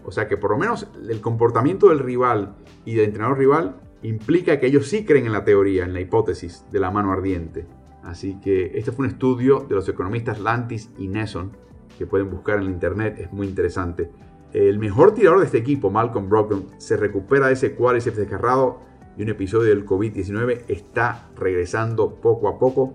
O 0.09 0.11
sea 0.11 0.27
que 0.27 0.39
por 0.39 0.53
lo 0.53 0.57
menos 0.57 0.89
el 1.07 1.21
comportamiento 1.21 1.91
del 1.91 1.99
rival 1.99 2.55
y 2.87 2.95
del 2.95 3.05
entrenador 3.05 3.37
rival 3.37 3.77
implica 4.03 4.59
que 4.59 4.67
ellos 4.67 4.89
sí 4.89 5.05
creen 5.05 5.27
en 5.27 5.33
la 5.33 5.45
teoría, 5.45 5.85
en 5.85 5.93
la 5.93 6.01
hipótesis 6.01 6.65
de 6.73 6.81
la 6.81 6.91
mano 6.91 7.13
ardiente. 7.13 7.67
Así 8.03 8.41
que 8.41 8.79
este 8.79 8.91
fue 8.91 9.05
un 9.05 9.13
estudio 9.13 9.67
de 9.69 9.75
los 9.75 9.87
economistas 9.87 10.41
Lantis 10.41 10.89
y 10.97 11.09
Nesson 11.09 11.53
que 11.99 12.07
pueden 12.07 12.31
buscar 12.31 12.59
en 12.59 12.71
internet, 12.71 13.19
es 13.19 13.31
muy 13.35 13.47
interesante. 13.47 14.11
El 14.55 14.79
mejor 14.79 15.13
tirador 15.13 15.41
de 15.41 15.45
este 15.45 15.59
equipo, 15.59 15.91
Malcolm 15.91 16.31
Brogdon, 16.31 16.69
se 16.79 16.97
recupera 16.97 17.49
de 17.49 17.53
ese 17.53 17.75
cuádriceps 17.75 18.17
desgarrado 18.17 18.81
y 19.19 19.25
un 19.25 19.29
episodio 19.29 19.69
del 19.69 19.85
COVID-19 19.85 20.63
está 20.69 21.29
regresando 21.37 22.15
poco 22.15 22.49
a 22.49 22.59
poco. 22.59 22.95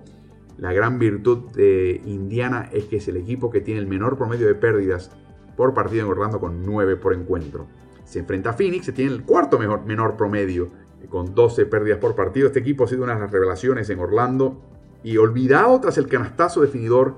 La 0.58 0.74
gran 0.74 0.98
virtud 0.98 1.52
de 1.52 2.02
Indiana 2.08 2.70
es 2.74 2.86
que 2.86 2.96
es 2.96 3.08
el 3.08 3.18
equipo 3.18 3.52
que 3.52 3.62
tiene 3.62 3.82
el 3.82 3.86
menor 3.86 4.18
promedio 4.18 4.48
de 4.48 4.56
pérdidas 4.56 5.12
por 5.56 5.74
partido 5.74 6.06
en 6.06 6.12
Orlando 6.12 6.40
con 6.40 6.64
9 6.64 6.96
por 6.98 7.14
encuentro. 7.14 7.68
Se 8.04 8.20
enfrenta 8.20 8.52
a 8.52 8.54
Phoenix, 8.54 8.86
se 8.86 8.92
tiene 8.92 9.12
el 9.12 9.24
cuarto 9.24 9.58
mejor, 9.58 9.86
menor 9.86 10.16
promedio 10.18 10.72
con 11.10 11.34
12 11.36 11.66
pérdidas 11.66 12.00
por 12.00 12.16
partido. 12.16 12.48
Este 12.48 12.60
equipo 12.60 12.84
ha 12.84 12.88
sido 12.88 13.04
una 13.04 13.16
de 13.16 13.22
las 13.22 13.32
revelaciones 13.32 13.90
en 13.90 14.00
Orlando 14.00 14.62
y 15.04 15.18
olvidado 15.18 15.80
tras 15.82 15.98
el 15.98 16.08
canastazo 16.08 16.62
definidor 16.62 17.18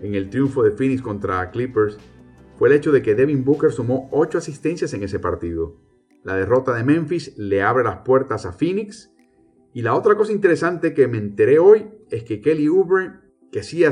en 0.00 0.14
el 0.14 0.30
triunfo 0.30 0.62
de 0.62 0.72
Phoenix 0.72 1.02
contra 1.02 1.50
Clippers 1.50 1.98
fue 2.58 2.68
el 2.68 2.74
hecho 2.74 2.92
de 2.92 3.00
que 3.00 3.14
Devin 3.14 3.44
Booker 3.44 3.72
sumó 3.72 4.08
8 4.12 4.38
asistencias 4.38 4.92
en 4.92 5.02
ese 5.02 5.18
partido. 5.18 5.76
La 6.24 6.36
derrota 6.36 6.74
de 6.74 6.84
Memphis 6.84 7.32
le 7.38 7.62
abre 7.62 7.84
las 7.84 7.98
puertas 7.98 8.44
a 8.44 8.52
Phoenix. 8.52 9.10
Y 9.72 9.80
la 9.80 9.94
otra 9.94 10.14
cosa 10.14 10.32
interesante 10.32 10.92
que 10.92 11.08
me 11.08 11.16
enteré 11.16 11.58
hoy 11.58 11.88
es 12.10 12.24
que 12.24 12.42
Kelly 12.42 12.68
Oubre, 12.68 13.12
que 13.50 13.62
sí 13.62 13.82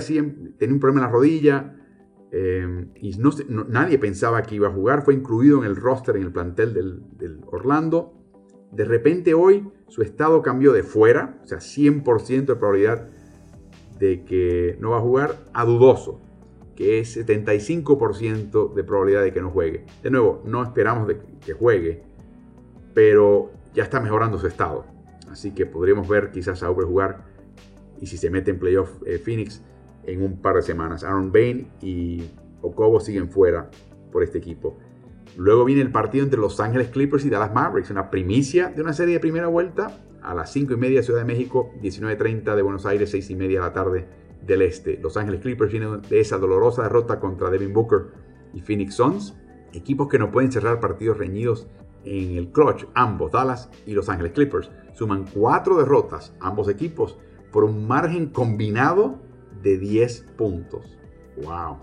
tenía 0.59 0.75
un 0.75 0.81
problema 0.81 1.01
en 1.01 1.07
la 1.07 1.13
rodilla 1.13 1.77
eh, 2.31 2.87
y 2.97 3.17
nadie 3.69 3.99
pensaba 3.99 4.43
que 4.43 4.55
iba 4.55 4.69
a 4.69 4.73
jugar, 4.73 5.05
fue 5.05 5.15
incluido 5.15 5.59
en 5.59 5.65
el 5.65 5.77
roster, 5.77 6.17
en 6.17 6.23
el 6.23 6.33
plantel 6.33 6.75
del, 6.75 7.41
Orlando. 7.47 8.15
De 8.73 8.85
repente 8.85 9.33
hoy 9.33 9.69
su 9.89 10.03
estado 10.03 10.43
cambió 10.43 10.73
de 10.73 10.83
fuera, 10.83 11.41
o 11.43 11.47
sea, 11.47 11.59
100% 11.59 12.45
de 12.45 12.57
probabilidad 12.57 13.09
de 13.99 14.25
que 14.25 14.77
no 14.81 14.91
va 14.91 14.99
a 14.99 15.01
jugar, 15.01 15.37
a 15.55 15.65
dudoso, 15.65 16.21
que 16.77 17.01
es 17.01 17.17
75% 17.17 18.75
de 18.75 18.85
probabilidad 18.85 19.23
de 19.23 19.33
que 19.33 19.41
no 19.41 19.51
juegue. 19.51 19.87
De 20.03 20.11
nuevo, 20.11 20.43
no 20.45 20.63
esperamos 20.63 21.09
de 21.09 21.19
que 21.45 21.55
juegue, 21.55 22.03
pero 22.95 23.51
ya 23.75 23.83
está 23.85 24.01
mejorando 24.01 24.39
su 24.39 24.47
estado. 24.47 24.85
Así 25.31 25.53
que 25.53 25.67
podríamos 25.67 26.07
ver 26.09 26.31
quizás 26.31 26.63
a 26.63 26.71
Uber 26.71 26.87
jugar 26.87 27.25
y 28.01 28.07
si 28.07 28.17
se 28.17 28.31
mete 28.31 28.51
en 28.51 28.59
playoff 28.59 28.91
eh, 29.07 29.19
Phoenix 29.19 29.63
en 30.09 30.23
un 30.23 30.41
par 30.41 30.57
de 30.57 30.63
semanas. 30.63 31.05
Aaron 31.05 31.31
Bain 31.31 31.69
y 31.83 32.25
Okobo 32.63 33.01
siguen 33.01 33.31
fuera 33.31 33.71
por 34.11 34.23
este 34.23 34.39
equipo. 34.39 34.79
Luego 35.37 35.65
viene 35.65 35.83
el 35.83 35.93
partido 35.93 36.25
entre 36.25 36.41
Los 36.41 36.59
Ángeles 36.61 36.89
Clippers 36.89 37.25
y 37.25 37.31
Dallas 37.31 37.53
Mavericks, 37.53 37.91
una 37.91 38.11
primicia 38.11 38.71
de 38.71 38.83
una 38.83 38.93
serie 38.93 39.15
de 39.15 39.21
primera 39.21 39.47
vuelta 39.47 39.99
a 40.23 40.35
las 40.35 40.51
5 40.53 40.73
y 40.73 40.77
media 40.77 41.03
Ciudad 41.03 41.21
de 41.21 41.27
México, 41.27 41.71
19.30 41.83 42.57
de 42.57 42.63
Buenos 42.63 42.87
Aires, 42.87 43.11
6 43.11 43.31
y 43.31 43.37
media 43.37 43.61
de 43.61 43.67
la 43.67 43.73
tarde 43.73 44.09
del 44.45 44.63
este. 44.63 44.99
Los 44.99 45.17
Ángeles 45.17 45.43
Clippers 45.43 45.71
vienen 45.71 46.01
de 46.09 46.21
esa 46.21 46.39
dolorosa 46.39 46.83
derrota 46.83 47.21
contra 47.21 47.51
Devin 47.51 47.73
Booker 47.73 48.07
y 48.55 48.61
Phoenix 48.61 48.95
Suns, 48.95 49.37
equipos 49.75 50.09
que 50.09 50.19
no 50.19 50.31
pueden 50.33 50.51
cerrar 50.51 50.81
partidos 50.81 51.19
reñidos 51.19 51.69
en 52.05 52.37
el 52.37 52.51
clutch, 52.51 52.87
ambos, 52.95 53.33
Dallas 53.33 53.71
y 53.87 53.93
Los 53.93 54.09
Ángeles 54.09 54.33
Clippers, 54.33 54.71
suman 54.95 55.27
cuatro 55.33 55.77
derrotas, 55.77 56.35
ambos 56.41 56.69
equipos, 56.69 57.19
por 57.53 57.65
un 57.65 57.87
margen 57.87 58.29
combinado 58.29 59.28
de 59.63 59.79
10 59.79 60.27
puntos. 60.37 60.99
¡Wow! 61.43 61.79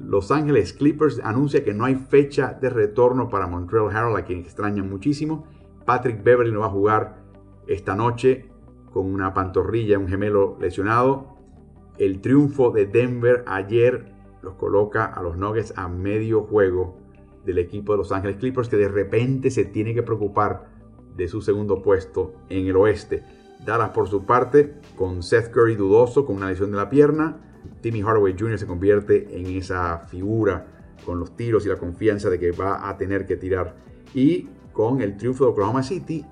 Los 0.00 0.30
Ángeles 0.30 0.72
Clippers 0.72 1.20
anuncia 1.22 1.64
que 1.64 1.72
no 1.72 1.84
hay 1.84 1.94
fecha 1.94 2.58
de 2.60 2.68
retorno 2.68 3.28
para 3.28 3.46
Montreal 3.46 3.94
Harold, 3.94 4.16
a 4.16 4.24
quien 4.24 4.40
extrañan 4.40 4.90
muchísimo. 4.90 5.46
Patrick 5.84 6.22
Beverly 6.22 6.52
no 6.52 6.60
va 6.60 6.66
a 6.66 6.70
jugar 6.70 7.22
esta 7.66 7.94
noche 7.94 8.50
con 8.92 9.06
una 9.06 9.34
pantorrilla, 9.34 9.98
un 9.98 10.08
gemelo 10.08 10.56
lesionado. 10.60 11.36
El 11.98 12.20
triunfo 12.20 12.70
de 12.70 12.86
Denver 12.86 13.44
ayer 13.46 14.12
los 14.42 14.54
coloca 14.54 15.04
a 15.04 15.22
los 15.22 15.36
Nuggets 15.36 15.72
a 15.76 15.88
medio 15.88 16.42
juego 16.42 16.96
del 17.44 17.58
equipo 17.58 17.92
de 17.92 17.98
Los 17.98 18.12
Ángeles 18.12 18.36
Clippers 18.36 18.68
que 18.68 18.76
de 18.76 18.88
repente 18.88 19.50
se 19.50 19.64
tiene 19.64 19.94
que 19.94 20.02
preocupar 20.02 20.68
de 21.16 21.28
su 21.28 21.40
segundo 21.40 21.82
puesto 21.82 22.34
en 22.48 22.66
el 22.66 22.76
oeste. 22.76 23.22
Dallas 23.64 23.90
por 23.90 24.08
su 24.08 24.24
parte, 24.24 24.74
con 24.96 25.22
Seth 25.22 25.50
Curry 25.50 25.76
dudoso, 25.76 26.24
con 26.26 26.36
una 26.36 26.48
lesión 26.48 26.70
de 26.70 26.76
la 26.76 26.90
pierna, 26.90 27.36
Timmy 27.80 28.02
Hardaway 28.02 28.34
Jr. 28.38 28.58
se 28.58 28.66
convierte 28.66 29.38
en 29.38 29.46
esa 29.46 29.98
figura 29.98 30.66
con 31.04 31.18
los 31.18 31.36
tiros 31.36 31.66
y 31.66 31.68
la 31.68 31.76
confianza 31.76 32.30
de 32.30 32.38
que 32.38 32.52
va 32.52 32.88
a 32.88 32.96
tener 32.96 33.26
que 33.26 33.36
tirar. 33.36 33.76
Y 34.14 34.48
con 34.72 35.00
el 35.00 35.16
triunfo 35.16 35.44
de 35.44 35.50
Oklahoma 35.50 35.82
City, 35.82 36.24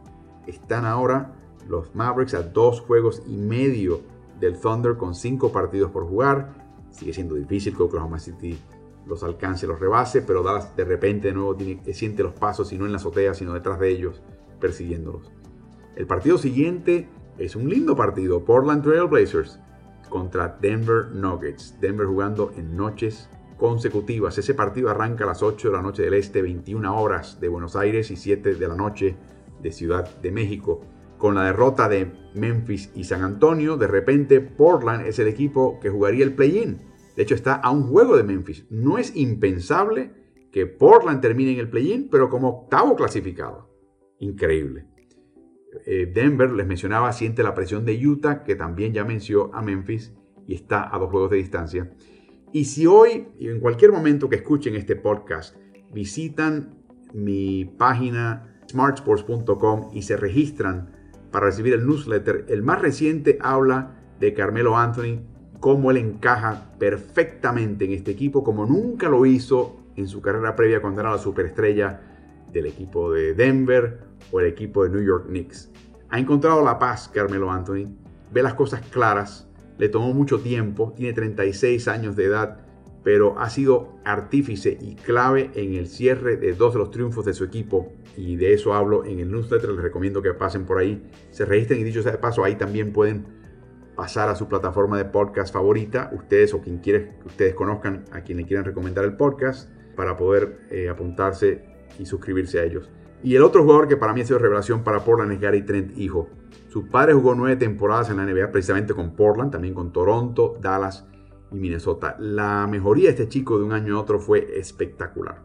están 0.47 0.85
ahora 0.87 1.35
los 1.69 1.95
Mavericks 1.95 2.35
a 2.35 2.43
dos 2.43 2.81
juegos 2.81 3.23
y 3.27 3.37
medio 3.37 4.01
del 4.41 4.59
Thunder 4.59 4.97
con 4.97 5.15
cinco 5.15 5.53
partidos 5.53 5.91
por 5.91 6.07
jugar. 6.07 6.55
Sigue 6.91 7.13
siendo 7.13 7.35
difícil 7.35 7.77
que 7.77 7.83
Oklahoma 7.83 8.19
City 8.19 8.59
los 9.07 9.23
alcance, 9.23 9.67
los 9.67 9.81
rebase, 9.81 10.23
pero 10.23 10.43
Dallas 10.43 10.77
de 10.77 10.85
repente 10.85 11.29
de 11.29 11.35
nuevo 11.35 11.55
tiene, 11.55 11.83
siente 11.95 12.23
los 12.23 12.33
pasos 12.33 12.73
y 12.73 12.79
no 12.79 12.87
en 12.87 12.93
la 12.93 12.99
azotea, 12.99 13.35
sino 13.35 13.55
detrás 13.55 13.79
de 13.79 13.91
ellos, 13.91 14.23
persiguiéndolos. 14.61 15.31
El 15.95 16.07
partido 16.07 16.39
siguiente 16.39 17.09
es 17.39 17.55
un 17.55 17.69
lindo 17.69 17.95
partido, 17.95 18.45
Portland 18.45 18.83
Trail 18.83 19.09
Blazers 19.09 19.61
contra 20.09 20.59
Denver 20.61 21.09
Nuggets. 21.13 21.79
Denver 21.81 22.07
jugando 22.07 22.53
en 22.57 22.77
noches 22.77 23.29
consecutivas. 23.59 24.39
Ese 24.39 24.55
partido 24.55 24.89
arranca 24.89 25.25
a 25.25 25.29
las 25.29 25.43
8 25.43 25.69
de 25.69 25.77
la 25.77 25.83
noche 25.83 26.03
del 26.03 26.15
Este, 26.15 26.43
21 26.43 27.01
horas 27.01 27.41
de 27.41 27.49
Buenos 27.49 27.77
Aires 27.77 28.11
y 28.11 28.17
7 28.17 28.55
de 28.55 28.69
la 28.69 28.75
noche 28.75 29.17
de 29.63 29.71
Ciudad 29.71 30.21
de 30.21 30.33
México. 30.33 30.81
Con 31.19 31.35
la 31.35 31.45
derrota 31.45 31.89
de 31.89 32.11
Memphis 32.35 32.91
y 32.95 33.05
San 33.05 33.23
Antonio, 33.23 33.77
de 33.77 33.87
repente 33.87 34.41
Portland 34.41 35.07
es 35.07 35.19
el 35.19 35.29
equipo 35.29 35.79
que 35.79 35.91
jugaría 35.91 36.25
el 36.25 36.35
play-in. 36.35 36.81
De 37.17 37.23
hecho, 37.23 37.35
está 37.35 37.55
a 37.55 37.71
un 37.71 37.85
juego 37.85 38.17
de 38.17 38.25
Memphis. 38.25 38.67
No 38.71 38.99
es 38.99 39.15
impensable 39.15 40.11
que 40.51 40.67
Portland 40.67 41.21
termine 41.21 41.53
en 41.53 41.61
el 41.61 41.71
play-in, 41.71 42.09
pero 42.11 42.29
como 42.29 42.49
octavo 42.49 42.97
clasificado. 42.97 43.69
Increíble. 44.19 44.92
Eh, 45.87 46.11
Denver, 46.13 46.51
les 46.53 46.67
mencionaba, 46.67 47.13
siente 47.13 47.43
la 47.43 47.55
presión 47.55 47.85
de 47.85 48.07
Utah, 48.07 48.45
que 48.45 48.55
también 48.55 48.93
ya 48.93 49.05
mencionó 49.05 49.51
a 49.55 49.63
Memphis 49.63 50.13
y 50.47 50.55
está 50.55 50.95
a 50.95 50.99
dos 50.99 51.11
juegos 51.11 51.31
de 51.31 51.39
distancia. 51.39 51.91
Y 52.53 52.67
si 52.67 52.87
hoy 52.87 53.29
y 53.39 53.49
en 53.49 53.61
cualquier 53.61 53.93
momento 53.93 54.29
que 54.29 54.37
escuchen 54.37 54.75
este 54.75 54.97
podcast 54.97 55.57
visitan 55.93 56.75
mi 57.15 57.65
página 57.65 58.61
smartsports.com 58.71 59.91
y 59.93 60.03
se 60.03 60.17
registran 60.17 60.91
para 61.31 61.47
recibir 61.47 61.73
el 61.73 61.87
newsletter, 61.87 62.45
el 62.49 62.63
más 62.63 62.81
reciente 62.81 63.39
habla 63.41 63.99
de 64.21 64.35
Carmelo 64.35 64.77
Anthony, 64.77 65.21
cómo 65.61 65.91
él 65.91 65.97
encaja 65.97 66.73
perfectamente 66.79 67.87
en 67.87 67.93
este 67.93 68.11
equipo, 68.11 68.45
como 68.45 68.67
nunca 68.67 69.09
lo 69.09 69.25
hizo 69.25 69.79
en 69.97 70.09
su 70.09 70.21
carrera 70.21 70.55
previa 70.55 70.83
cuando 70.83 71.01
era 71.01 71.11
la 71.11 71.19
superestrella 71.19 72.12
del 72.53 72.67
equipo 72.67 73.13
de 73.13 73.35
Denver 73.35 74.01
o 74.31 74.41
el 74.41 74.47
equipo 74.47 74.85
de 74.85 74.91
New 74.91 75.03
York 75.03 75.27
Knicks. 75.27 75.71
Ha 76.11 76.19
encontrado 76.19 76.63
la 76.63 76.79
paz 76.79 77.09
Carmelo 77.13 77.51
Anthony, 77.51 77.87
ve 78.33 78.43
las 78.43 78.55
cosas 78.55 78.83
claras, 78.91 79.49
le 79.79 79.89
tomó 79.89 80.13
mucho 80.13 80.41
tiempo, 80.41 80.93
tiene 80.95 81.13
36 81.13 81.89
años 81.89 82.17
de 82.17 82.27
edad, 82.27 82.67
pero 83.03 83.39
ha 83.39 83.51
sido 83.51 83.99
artífice 84.05 84.77
y 84.81 84.95
clave 84.95 85.51
en 85.55 85.75
el 85.75 85.89
cierre 85.89 86.37
de 86.37 86.53
dos 86.53 86.75
de 86.75 86.81
los 86.81 86.91
triunfos 86.91 87.25
de 87.25 87.35
su 87.35 87.45
equipo. 87.45 87.93
Y 88.17 88.37
de 88.37 88.53
eso 88.53 88.75
hablo 88.75 89.05
en 89.05 89.19
el 89.19 89.31
newsletter, 89.33 89.71
les 89.71 89.83
recomiendo 89.83 90.23
que 90.23 90.35
pasen 90.35 90.67
por 90.67 90.79
ahí, 90.79 91.03
se 91.31 91.45
registren 91.45 91.81
y 91.81 91.85
dicho 91.85 92.03
sea 92.03 92.13
de 92.13 92.19
paso, 92.19 92.45
ahí 92.45 92.57
también 92.57 92.93
pueden 92.93 93.27
pasar 93.97 94.29
a 94.29 94.35
su 94.35 94.49
plataforma 94.49 94.99
de 94.99 95.05
podcast 95.07 95.53
favorita, 95.53 96.11
ustedes 96.13 96.55
o 96.55 96.61
quien 96.61 96.79
quiera 96.79 97.19
que 97.19 97.27
ustedes 97.27 97.55
conozcan 97.55 98.05
a 98.13 98.23
quien 98.23 98.39
le 98.39 98.45
quieran 98.45 98.65
recomendar 98.65 99.05
el 99.05 99.17
podcast 99.17 99.71
para 99.97 100.17
poder 100.17 100.61
eh, 100.71 100.89
apuntarse 100.89 101.72
y 101.99 102.07
suscribirse 102.07 102.61
a 102.61 102.65
ellos. 102.65 102.91
Y 103.23 103.37
el 103.37 103.43
otro 103.43 103.63
jugador 103.63 103.87
que 103.87 103.97
para 103.97 104.13
mí 104.13 104.21
ha 104.21 104.27
sido 104.27 104.39
revelación 104.39 104.83
para 104.83 105.05
Portland 105.05 105.33
es 105.33 105.41
Gary 105.41 105.63
Trent, 105.63 105.97
hijo. 105.97 106.29
Su 106.69 106.89
padre 106.89 107.15
jugó 107.15 107.35
nueve 107.35 107.57
temporadas 107.57 108.11
en 108.11 108.17
la 108.17 108.25
NBA, 108.27 108.51
precisamente 108.51 108.95
con 108.95 109.15
Portland, 109.15 109.53
también 109.53 109.75
con 109.75 109.93
Toronto, 109.93 110.57
Dallas 110.61 111.07
y 111.53 111.59
Minnesota. 111.59 112.17
La 112.19 112.67
mejoría 112.69 113.05
de 113.05 113.11
este 113.11 113.29
chico 113.29 113.59
de 113.59 113.65
un 113.65 113.73
año 113.73 113.97
a 113.97 114.01
otro 114.01 114.19
fue 114.19 114.59
espectacular. 114.59 115.43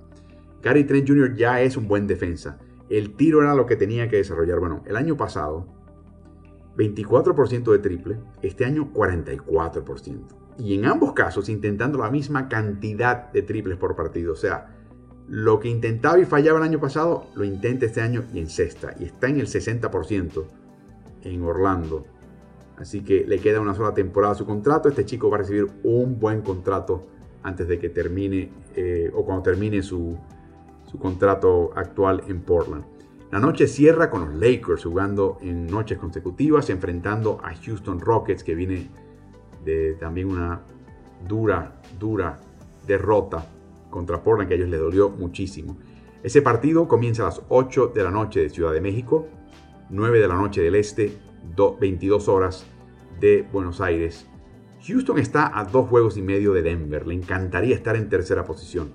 Gary 0.64 0.86
Trent 0.86 1.08
Jr. 1.08 1.36
ya 1.36 1.62
es 1.62 1.78
un 1.78 1.88
buen 1.88 2.08
defensa. 2.08 2.58
El 2.90 3.16
tiro 3.16 3.42
era 3.42 3.54
lo 3.54 3.66
que 3.66 3.76
tenía 3.76 4.10
que 4.10 4.18
desarrollar. 4.18 4.60
Bueno, 4.60 4.84
el 4.86 4.96
año 4.96 5.18
pasado, 5.18 5.68
24% 6.78 7.72
de 7.72 7.80
triple, 7.80 8.20
este 8.42 8.66
año 8.66 8.92
44%. 8.94 10.20
Y 10.60 10.74
en 10.74 10.86
ambos 10.86 11.14
casos 11.14 11.50
intentando 11.50 12.00
la 12.00 12.10
misma 12.10 12.48
cantidad 12.50 13.32
de 13.32 13.44
triples 13.44 13.78
por 13.78 13.96
partido. 13.96 14.34
O 14.34 14.36
sea, 14.36 14.77
lo 15.28 15.60
que 15.60 15.68
intentaba 15.68 16.20
y 16.20 16.26
fallaba 16.26 16.60
el 16.60 16.64
año 16.64 16.80
pasado, 16.80 17.28
lo 17.36 17.44
intenta 17.44 17.86
este 17.86 18.02
año 18.02 18.24
y 18.34 18.40
en 18.40 18.50
sexta. 18.50 18.96
Y 19.00 19.06
está 19.06 19.28
en 19.28 19.40
el 19.40 19.48
60% 19.48 20.46
en 21.24 21.44
Orlando. 21.44 22.06
Así 22.78 23.02
que 23.02 23.26
le 23.26 23.40
queda 23.40 23.60
una 23.60 23.74
sola 23.74 23.94
temporada 23.94 24.34
a 24.34 24.38
su 24.38 24.46
contrato. 24.46 24.88
Este 24.88 25.06
chico 25.06 25.30
va 25.30 25.38
a 25.38 25.40
recibir 25.40 25.68
un 25.84 26.20
buen 26.20 26.42
contrato 26.42 27.08
antes 27.44 27.68
de 27.68 27.80
que 27.80 27.90
termine 27.90 28.52
eh, 28.76 29.12
o 29.14 29.26
cuando 29.26 29.44
termine 29.44 29.82
su, 29.82 30.18
su 30.90 30.98
contrato 30.98 31.72
actual 31.76 32.24
en 32.28 32.42
Portland. 32.42 32.86
La 33.32 33.40
noche 33.40 33.68
cierra 33.68 34.10
con 34.10 34.22
los 34.22 34.36
Lakers 34.36 34.86
jugando 34.86 35.38
en 35.42 35.68
noches 35.68 35.98
consecutivas, 35.98 36.70
enfrentando 36.70 37.40
a 37.44 37.54
Houston 37.54 38.00
Rockets, 38.00 38.44
que 38.44 38.56
viene 38.56 38.90
de 39.66 39.96
también 40.00 40.30
una 40.30 40.62
dura, 41.28 41.82
dura 42.00 42.40
derrota 42.86 43.46
contra 43.90 44.24
Portland, 44.24 44.48
que 44.48 44.56
a 44.56 44.58
ellos 44.58 44.70
les 44.70 44.80
dolió 44.80 45.10
muchísimo. 45.10 45.78
Ese 46.24 46.42
partido 46.42 46.88
comienza 46.88 47.24
a 47.24 47.26
las 47.28 47.42
8 47.50 47.92
de 47.94 48.04
la 48.04 48.12
noche 48.12 48.42
de 48.42 48.50
Ciudad 48.50 48.74
de 48.74 48.82
México, 48.82 49.28
9 49.90 50.20
de 50.20 50.28
la 50.28 50.36
noche 50.36 50.62
del 50.62 50.76
Este, 50.76 51.18
22 51.80 52.28
horas 52.28 52.66
de 53.20 53.48
Buenos 53.52 53.82
Aires. 53.82 54.28
Houston 54.86 55.20
está 55.20 55.58
a 55.58 55.64
dos 55.66 55.88
juegos 55.90 56.18
y 56.18 56.22
medio 56.22 56.54
de 56.54 56.62
Denver. 56.62 57.08
Le 57.08 57.16
encantaría 57.16 57.76
estar 57.76 57.96
en 57.96 58.10
tercera 58.10 58.46
posición. 58.46 58.92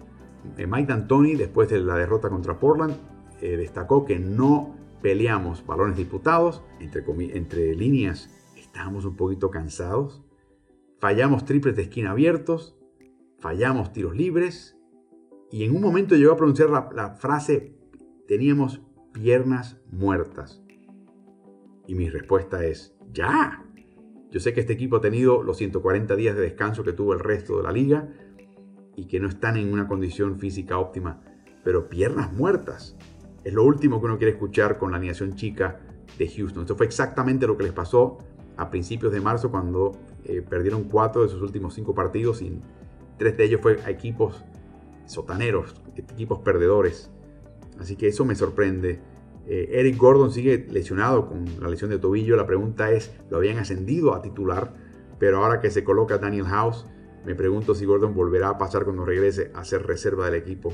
Eh, 0.57 0.67
Mike 0.67 0.89
D'Antoni, 0.89 1.35
después 1.35 1.69
de 1.69 1.81
la 1.81 1.97
derrota 1.97 2.29
contra 2.29 2.59
Portland, 2.59 2.97
eh, 3.41 3.57
destacó 3.57 4.05
que 4.05 4.19
no 4.19 4.75
peleamos 5.03 5.67
balones 5.67 5.97
disputados, 5.97 6.63
entre, 6.79 7.05
entre 7.37 7.75
líneas 7.75 8.31
estábamos 8.73 9.05
un 9.05 9.17
poquito 9.17 9.51
cansados, 9.51 10.23
fallamos 10.99 11.45
triples 11.45 11.77
de 11.77 11.83
esquina 11.83 12.13
abiertos, 12.13 12.75
fallamos 13.39 13.93
tiros 13.93 14.17
libres 14.17 14.79
y 15.53 15.65
en 15.65 15.77
un 15.77 15.83
momento 15.83 16.17
llegó 16.17 16.33
a 16.33 16.37
pronunciar 16.37 16.71
la, 16.71 17.11
frase 17.11 17.77
teníamos 18.27 18.81
piernas 19.13 19.79
muertas. 19.91 20.63
Y 21.87 21.95
mi 21.95 22.09
respuesta 22.09 22.65
es, 22.65 22.97
ya. 23.13 23.63
Yo 24.31 24.41
sé 24.41 24.55
que 24.55 24.61
este 24.61 24.73
equipo 24.73 24.97
ha 24.97 25.01
tenido 25.03 25.43
los 25.43 25.59
140 25.59 26.17
días 26.17 26.35
de 26.35 26.41
descanso 26.41 26.83
que 26.83 26.95
tuvo 26.95 27.13
el 27.13 27.21
resto 27.21 27.59
de 27.59 27.65
la 27.65 27.71
liga 27.71 28.09
y 28.97 29.07
que 29.07 29.21
no 29.21 29.29
están 29.29 29.59
en 29.59 29.71
una 29.71 29.87
condición 29.87 30.39
física 30.39 30.79
óptima, 30.79 31.21
pero 31.63 31.91
piernas 31.91 32.33
muertas. 32.33 32.97
Es 33.45 33.53
lo 33.53 33.65
último 33.65 34.01
que 34.01 34.07
uno 34.07 34.17
quiere 34.17 34.33
escuchar 34.33 34.79
con 34.79 34.93
la 34.93 34.97
animación 34.97 35.35
chica 35.35 35.81
de 36.17 36.29
Houston. 36.29 36.63
Esto 36.63 36.77
fue 36.77 36.87
exactamente 36.87 37.47
lo 37.47 37.59
que 37.59 37.65
les 37.65 37.73
pasó 37.73 38.17
a 38.57 38.71
principios 38.71 39.13
de 39.13 39.21
marzo 39.21 39.51
cuando 39.51 39.93
eh, 40.25 40.41
perdieron 40.41 40.85
cuatro 40.85 41.25
de 41.25 41.29
sus 41.29 41.43
últimos 41.43 41.75
cinco 41.75 41.95
partidos 41.95 42.41
y 42.41 42.59
tres 43.19 43.37
de 43.37 43.45
ellos 43.45 43.61
fue 43.61 43.79
a 43.85 43.91
equipos 43.91 44.43
sotaneros, 45.07 45.75
equipos 45.97 46.41
perdedores. 46.41 47.11
Así 47.79 47.97
que 47.97 48.09
eso 48.09 48.25
me 48.25 48.35
sorprende. 48.35 49.01
Eh, 49.47 49.71
Eric 49.73 49.97
Gordon 49.97 50.31
sigue 50.31 50.67
lesionado 50.71 51.29
con 51.29 51.45
la 51.61 51.69
lesión 51.69 51.91
de 51.91 51.99
tobillo. 51.99 52.37
La 52.37 52.47
pregunta 52.47 52.91
es, 52.93 53.13
lo 53.31 53.39
habían 53.39 53.59
ascendido 53.59 54.15
a 54.15 54.23
titular, 54.23 54.75
pero 55.19 55.39
ahora 55.39 55.61
que 55.61 55.71
se 55.71 55.85
coloca 55.85 56.19
Daniel 56.19 56.47
House, 56.47 56.87
me 57.25 57.35
pregunto 57.35 57.75
si 57.75 57.85
Gordon 57.85 58.15
volverá 58.15 58.51
a 58.51 58.59
pasar 58.59 58.85
cuando 58.85 59.05
regrese 59.05 59.51
a 59.55 59.65
ser 59.65 59.87
reserva 59.87 60.27
del 60.27 60.35
equipo. 60.35 60.73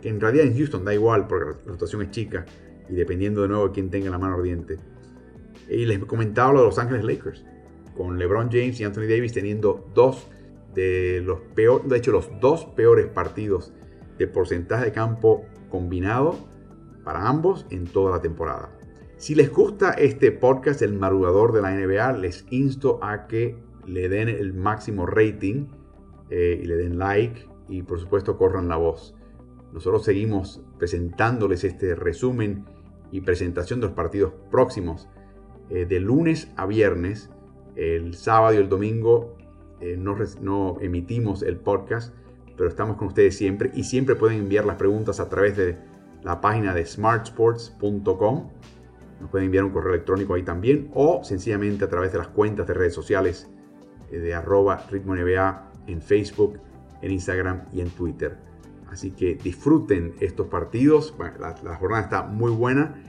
Que 0.00 0.08
en 0.08 0.20
realidad 0.20 0.46
en 0.46 0.56
Houston 0.56 0.84
da 0.84 0.94
igual 0.94 1.26
porque 1.26 1.58
la 1.64 1.72
rotación 1.72 2.02
es 2.02 2.10
chica 2.10 2.44
y 2.88 2.94
dependiendo 2.94 3.42
de 3.42 3.48
nuevo 3.48 3.68
de 3.68 3.72
quién 3.72 3.90
tenga 3.90 4.10
la 4.10 4.18
mano 4.18 4.34
ardiente. 4.34 4.78
Y 5.68 5.86
les 5.86 5.98
comentaba 6.04 6.52
lo 6.52 6.60
de 6.60 6.66
Los 6.66 6.78
Ángeles 6.78 7.04
Lakers, 7.04 7.44
con 7.96 8.18
LeBron 8.18 8.48
James 8.50 8.80
y 8.80 8.84
Anthony 8.84 9.02
Davis 9.02 9.32
teniendo 9.32 9.88
dos 9.94 10.28
de 10.74 11.20
los 11.24 11.40
peores, 11.54 11.88
de 11.88 11.98
hecho 11.98 12.12
los 12.12 12.30
dos 12.40 12.64
peores 12.64 13.06
partidos 13.06 13.72
de 14.18 14.26
porcentaje 14.26 14.86
de 14.86 14.92
campo 14.92 15.44
combinado 15.70 16.36
para 17.04 17.28
ambos 17.28 17.66
en 17.70 17.86
toda 17.86 18.12
la 18.12 18.22
temporada. 18.22 18.78
Si 19.16 19.34
les 19.34 19.52
gusta 19.52 19.92
este 19.92 20.32
podcast, 20.32 20.82
El 20.82 20.94
Madrugador 20.94 21.52
de 21.52 21.62
la 21.62 21.70
NBA, 21.70 22.12
les 22.14 22.44
insto 22.50 22.98
a 23.02 23.26
que 23.26 23.56
le 23.86 24.08
den 24.08 24.28
el 24.28 24.52
máximo 24.52 25.06
rating 25.06 25.66
eh, 26.30 26.60
y 26.62 26.66
le 26.66 26.76
den 26.76 26.98
like 26.98 27.48
y 27.68 27.82
por 27.82 27.98
supuesto 28.00 28.36
corran 28.36 28.68
la 28.68 28.76
voz. 28.76 29.14
Nosotros 29.72 30.04
seguimos 30.04 30.62
presentándoles 30.78 31.64
este 31.64 31.94
resumen 31.94 32.64
y 33.10 33.20
presentación 33.20 33.80
de 33.80 33.86
los 33.86 33.94
partidos 33.94 34.32
próximos 34.50 35.08
eh, 35.70 35.86
de 35.86 36.00
lunes 36.00 36.52
a 36.56 36.66
viernes. 36.66 37.30
El 37.76 38.14
sábado 38.14 38.54
y 38.54 38.58
el 38.58 38.68
domingo 38.68 39.36
eh, 39.82 39.96
no, 39.96 40.78
emitimos 40.80 41.42
el 41.42 41.56
podcast, 41.56 42.14
pero 42.56 42.68
estamos 42.68 42.96
con 42.96 43.08
ustedes 43.08 43.36
siempre 43.36 43.72
y 43.74 43.82
siempre 43.82 44.14
pueden 44.14 44.38
enviar 44.38 44.64
las 44.64 44.76
preguntas 44.76 45.18
a 45.18 45.28
través 45.28 45.56
de 45.56 45.76
la 46.22 46.40
página 46.40 46.72
de 46.72 46.86
smartsports.com. 46.86 48.48
Nos 49.20 49.30
pueden 49.30 49.46
enviar 49.46 49.64
un 49.64 49.70
correo 49.72 49.92
electrónico 49.94 50.34
ahí 50.34 50.44
también 50.44 50.88
o 50.94 51.24
sencillamente 51.24 51.84
a 51.84 51.88
través 51.88 52.12
de 52.12 52.18
las 52.18 52.28
cuentas 52.28 52.66
de 52.68 52.74
redes 52.74 52.94
sociales 52.94 53.50
de 54.10 54.34
arroba 54.34 54.84
ritmo 54.88 55.16
NBA 55.16 55.72
en 55.88 56.00
Facebook, 56.00 56.60
en 57.00 57.10
Instagram 57.10 57.62
y 57.72 57.80
en 57.80 57.90
Twitter. 57.90 58.36
Así 58.88 59.10
que 59.10 59.34
disfruten 59.34 60.14
estos 60.20 60.46
partidos. 60.46 61.14
la, 61.40 61.76
jornada 61.76 62.02
está 62.02 62.22
muy 62.22 62.52
buena 62.52 63.02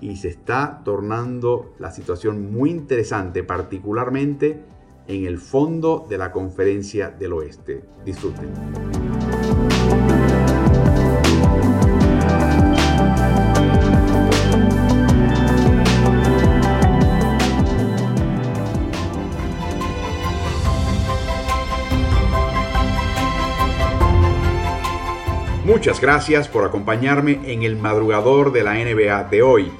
y 0.00 0.16
se 0.16 0.28
está 0.28 0.82
tornando 0.84 1.74
la 1.78 1.90
situación 1.90 2.52
muy 2.52 2.70
interesante, 2.70 3.42
particularmente 3.44 4.62
en 5.08 5.26
el 5.26 5.38
fondo 5.38 6.06
de 6.08 6.18
la 6.18 6.30
conferencia 6.30 7.10
del 7.10 7.32
oeste. 7.32 7.82
Disfruten. 8.04 8.52
Muchas 25.64 26.00
gracias 26.00 26.48
por 26.48 26.64
acompañarme 26.64 27.40
en 27.44 27.62
el 27.62 27.76
madrugador 27.76 28.52
de 28.52 28.62
la 28.62 28.74
NBA 28.74 29.24
de 29.24 29.42
hoy. 29.42 29.70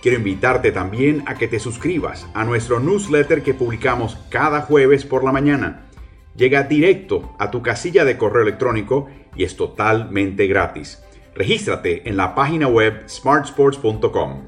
Quiero 0.00 0.18
invitarte 0.18 0.70
también 0.70 1.24
a 1.26 1.34
que 1.34 1.48
te 1.48 1.58
suscribas 1.58 2.28
a 2.32 2.44
nuestro 2.44 2.78
newsletter 2.78 3.42
que 3.42 3.54
publicamos 3.54 4.16
cada 4.28 4.60
jueves 4.60 5.04
por 5.04 5.24
la 5.24 5.32
mañana. 5.32 5.86
Llega 6.36 6.62
directo 6.62 7.34
a 7.38 7.50
tu 7.50 7.62
casilla 7.62 8.04
de 8.04 8.16
correo 8.16 8.42
electrónico 8.42 9.08
y 9.34 9.42
es 9.42 9.56
totalmente 9.56 10.46
gratis. 10.46 11.02
Regístrate 11.34 12.08
en 12.08 12.16
la 12.16 12.36
página 12.36 12.68
web 12.68 13.08
smartsports.com. 13.08 14.42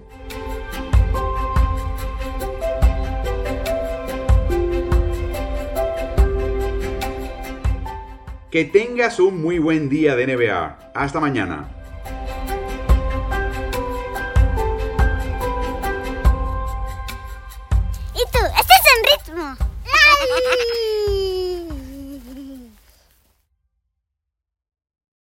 Que 8.53 8.65
tengas 8.65 9.19
un 9.21 9.43
muy 9.43 9.59
buen 9.59 9.89
día 9.89 10.15
de 10.15 10.27
NBA. 10.27 10.93
Hasta 10.95 11.21
mañana. 11.21 11.80